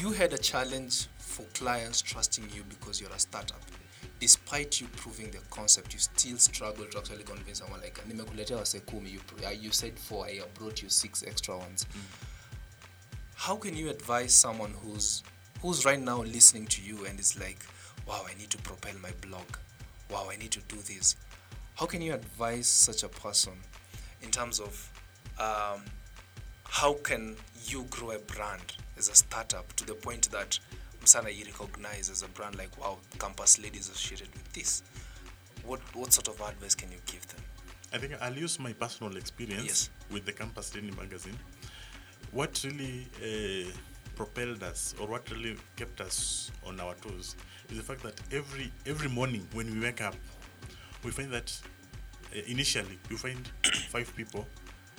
[0.00, 3.62] You had a challenge for clients trusting you because you're a startup.
[4.18, 8.80] Despite you proving the concept, you still struggle to actually convince someone like nimekuletea wase
[8.86, 9.20] kumi, you,
[9.60, 11.86] you said four, I brought you six extra ones.
[13.34, 15.22] How can you advise someone who's
[15.60, 17.58] who's right now listening to you and is like,
[18.06, 19.46] wow, I need to propel my blog.
[20.10, 21.16] Wow, I need to do this.
[21.74, 23.52] How can you advise such a person
[24.22, 24.90] in terms of
[25.38, 25.82] um,
[26.64, 27.36] how can
[27.66, 30.58] you grow a brand as a startup to the point that
[31.06, 34.82] Msana you recognize as a brand like wow, campus ladies associated with this?
[35.64, 37.40] What what sort of advice can you give them?
[37.92, 39.90] I think I'll use my personal experience Yes.
[40.10, 41.38] with the Campus Lady magazine.
[42.32, 43.70] What really uh,
[44.16, 47.36] propelled us, or what really kept us on our toes,
[47.70, 50.16] is the fact that every every morning when we wake up,
[51.04, 51.56] we find that
[52.34, 53.46] uh, initially you find
[53.90, 54.44] five people.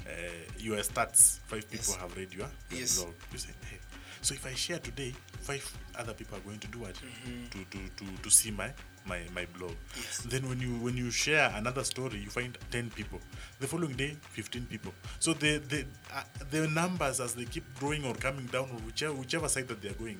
[0.07, 0.11] Uh,
[0.57, 1.95] your stats, five people Yes.
[1.97, 2.95] have read your, your Yes.
[3.03, 3.13] blog.
[3.33, 3.77] You say, hey,
[4.21, 6.93] so if I share today, five other people are going to do what?
[6.95, 8.71] To, to, to, to see my,
[9.05, 9.73] my, my blog.
[9.95, 10.25] Yes.
[10.29, 13.19] Then when you when you share another story, you find ten people.
[13.59, 14.93] The following day, fifteen people.
[15.19, 19.13] So the the uh, the numbers as they keep growing or coming down, or whichever
[19.13, 20.17] whichever side that they are going,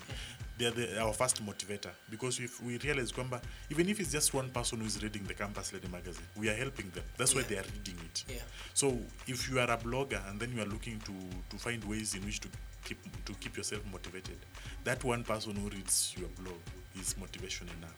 [0.57, 1.91] they are the, our first motivator.
[2.09, 5.33] Because if we realize kwamba even if it's just one person who is reading the
[5.33, 7.03] Campus Lady magazine, we are helping them.
[7.17, 8.23] That's why they are reading it.
[8.27, 8.41] Yeah.
[8.73, 8.97] So
[9.27, 11.13] if you are a blogger and then you are looking to
[11.49, 12.49] to find ways in which to
[12.87, 14.37] keep to keep yourself motivated,
[14.83, 16.59] that one person who reads your blog
[16.99, 17.95] is motivation enough.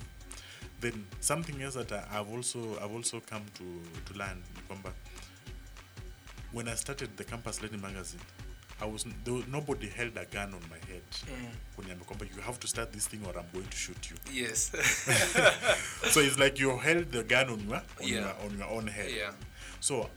[0.82, 3.66] Then something else that I, I've also I've also come to
[4.14, 4.92] to learn kwamba
[6.52, 8.22] when I started the Campus Learning magazine,
[8.82, 11.04] I was there nobody held a gun on my head.
[11.78, 14.18] Kuniambia kwamba you have to start this thing or I'm going to shoot you.
[14.44, 14.72] Yes.
[16.14, 18.20] so it's like you held the gun on your on, Yeah.
[18.20, 19.12] your, on your own head.
[19.16, 19.32] Yeah.
[19.80, 20.10] So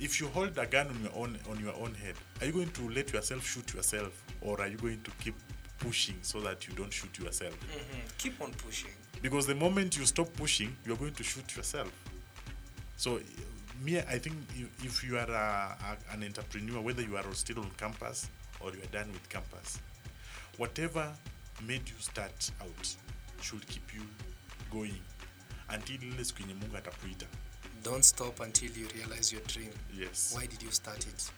[0.00, 2.70] if you hold a gun on your own on your own head, are you going
[2.70, 5.34] to let yourself shoot yourself, or are you going to keep
[5.78, 7.54] pushing so that you don't shoot yourself?
[7.60, 8.18] Mhm.
[8.18, 8.90] Keep on pushing.
[9.22, 11.90] Because the moment you stop pushing, you're going to shoot yourself.
[12.96, 13.20] So
[13.84, 15.76] me, I think if, if you are a,
[16.10, 18.28] a, an entrepreneur, whether you are still on campus
[18.60, 19.78] or you are done with campus,
[20.56, 21.12] whatever
[21.66, 22.96] made you start out
[23.42, 24.02] should keep you
[24.70, 25.00] going
[25.68, 27.26] until ile siku yenye Mungu atakuita.
[27.82, 29.70] Don't stop until you realize your dream.
[29.94, 30.32] Yes.
[30.34, 31.30] Why did you start it?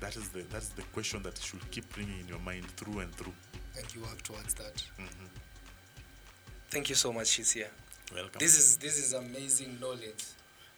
[0.00, 3.14] That is the that's the question that should keep ringing in your mind through and
[3.14, 3.34] through.
[3.76, 4.82] And you work towards that.
[4.98, 5.28] Mhm.
[6.70, 7.68] Thank you so much, Shisia.
[8.14, 8.38] Welcome.
[8.38, 10.24] This is this is amazing knowledge.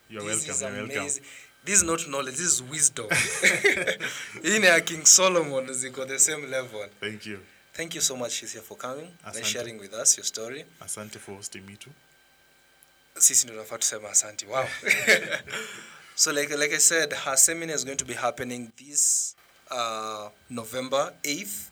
[0.09, 0.51] you're this welcome.
[0.51, 1.21] is You're welcome.
[1.65, 3.07] This is not knowledge, this is wisdom.
[4.43, 6.87] Ni King Solomon ziko the same level.
[7.01, 7.41] Thank you.
[7.73, 10.65] Thank you so much, Shisia, for coming and sharing with us your story.
[10.83, 11.91] Asante for hosting me too.
[13.25, 14.35] Sisi ndio tunafaa.
[14.49, 14.67] Wow.
[16.17, 19.35] So, like like I said, her seminar is going to be happening this
[19.69, 21.71] uh, November 8th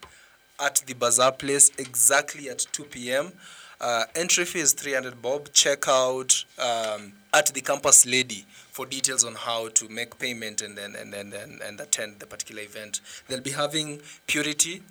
[0.59, 3.32] at the Bazaar Place, exactly at 2 p.m.
[3.80, 5.53] Uh, entry fee is 300 bob.
[5.53, 10.76] Check out um, at the Campus Lady for details on how to make payment and
[10.76, 13.00] then and then and, and attend the particular event.
[13.28, 14.82] They'll be having Purity,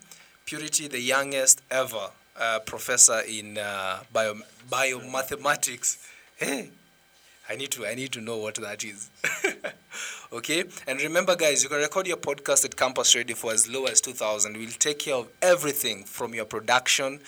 [0.45, 4.35] Purity, the youngest ever uh, professor in uh, bio
[4.69, 5.97] biomathematics.
[6.41, 6.71] Hey,
[7.47, 9.11] I need to I need to know what that is.
[10.33, 10.63] okay?
[10.87, 14.01] And remember guys, you can record your podcast at Campus Radio for as low as
[14.01, 14.57] 2000.
[14.57, 17.19] We'll take care of everything from your production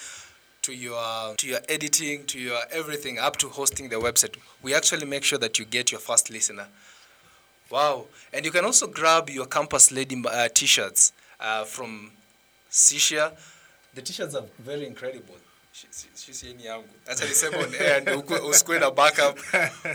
[0.64, 4.36] to your to your editing to your everything up to hosting the website.
[4.64, 6.66] We actually make sure that you get your first listener.
[7.70, 8.06] Wow.
[8.34, 12.10] And you can also grab your Campus Lady uh, t-shirts uh, from
[12.72, 13.34] Shisia.
[13.94, 15.36] The t-shirts are very incredible.
[15.74, 16.90] Shi- shi- Sisi hii ni yangu.
[17.08, 19.40] Acha niseme on air ndio usikuwe na backup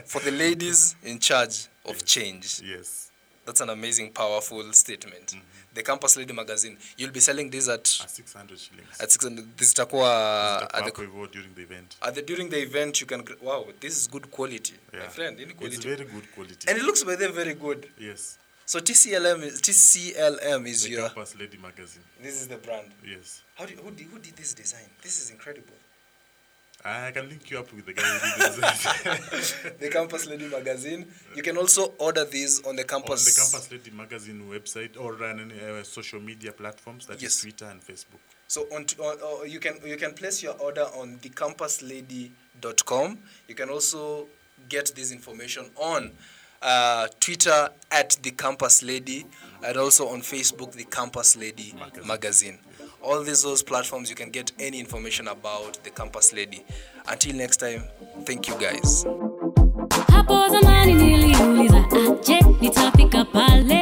[0.06, 1.54] for the ladies in charge
[1.84, 2.48] of change.
[2.76, 3.08] Yes.
[3.46, 5.36] That's an amazing, powerful statement.
[5.74, 6.76] The Campus Lady magazine.
[6.96, 9.00] You'll be selling these at At 600 shillings.
[9.00, 9.56] at 600.
[9.56, 10.90] This itakuwa at the,
[11.32, 11.96] during the event.
[12.00, 13.00] at the during the event.
[13.00, 15.40] You can wow, this is good quality, my friend.
[15.40, 16.68] Any It's very good quality.
[16.70, 17.88] and it looks by them very good.
[17.98, 18.38] yes.
[18.68, 21.08] So TCLM is TCLM is The your.
[21.08, 22.02] Campus Lady magazine.
[22.22, 22.88] This is the brand.
[23.02, 23.40] Yes.
[23.54, 24.90] How did who did, who did this design?
[25.02, 25.72] This is incredible.
[26.84, 29.54] I can link you up with the guy who did this.
[29.80, 31.06] the Campus Lady magazine.
[31.34, 33.24] You can also order these on the on campus.
[33.24, 37.40] the Campus Lady magazine website or on any uh, social media platforms that is Yes.
[37.40, 38.20] Twitter and Facebook.
[38.48, 43.18] So on, t- on uh, you can you can place your order on thecampuslady.com.
[43.48, 44.26] You can also
[44.68, 46.12] get this information on
[46.62, 49.26] uh, Twitter at the Campus Lady
[49.64, 52.06] and also on Facebook the Campus Lady magazine.
[52.06, 52.58] Magazine.
[53.02, 56.64] All these those platforms you can get any information about the Campus Lady.
[57.08, 57.82] Until next time,
[58.24, 59.04] thank you guys.
[60.12, 63.77] hapo zamani niliuliza aje nitafika pale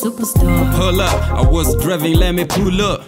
[0.00, 0.72] superstar.
[0.74, 3.02] Hold up, I was driving, let me pull up.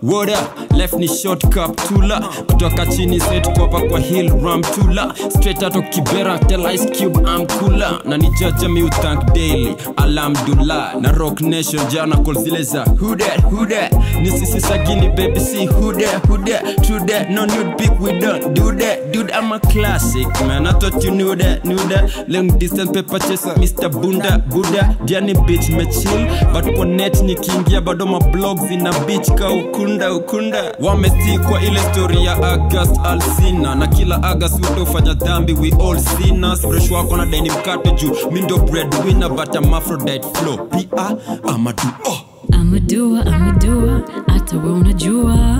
[0.00, 0.71] What up?
[0.74, 2.20] Left ni shortcup tula.
[2.46, 5.14] Kutoka chini set kuapa kwa hill ram tula.
[5.30, 8.00] Straight out of Kibera tell Ice Cube I'm cooler.
[8.04, 10.94] Na ni jaja mi uthank daily alhamdulillah.
[11.00, 16.84] Na rock nation jana call zile za who that ni sisi sagini baby who that
[16.86, 19.12] true that no nude pic we don't do that.
[19.12, 20.66] Dude I'm a classic man.
[20.66, 22.28] I thought you knew that knew that.
[22.28, 26.52] Long distance paper chaser Mr Bunda buda Diani bitch me chill.
[26.52, 32.24] But kwa net nikiingia bado ma blogs ina bitch ka ukunda ukunda Wametikwa ile stori
[32.24, 36.60] ya Agast Alsina na kila Agast utofanya dhambi, we all sinners.
[36.60, 40.26] Fresh wako na deni mkate juu, mi ndo breadwinner but I'm Aphrodite
[40.70, 41.16] pia
[41.54, 42.18] amadu oh.
[42.52, 45.58] Amadua, amadua, hata we unajua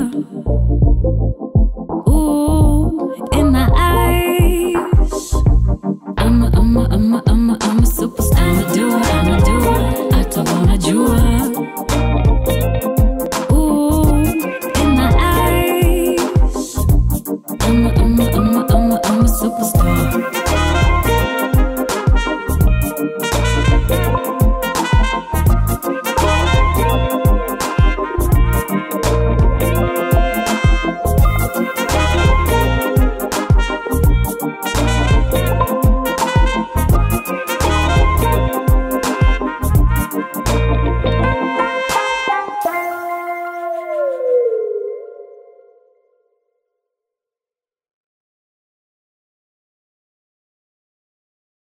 [6.19, 8.39] I'm a, I'm a, I'm a, I'm a superstar.
[8.39, 10.13] I'm a doer, I'm a doer.
[10.13, 11.52] I don't wanna do it.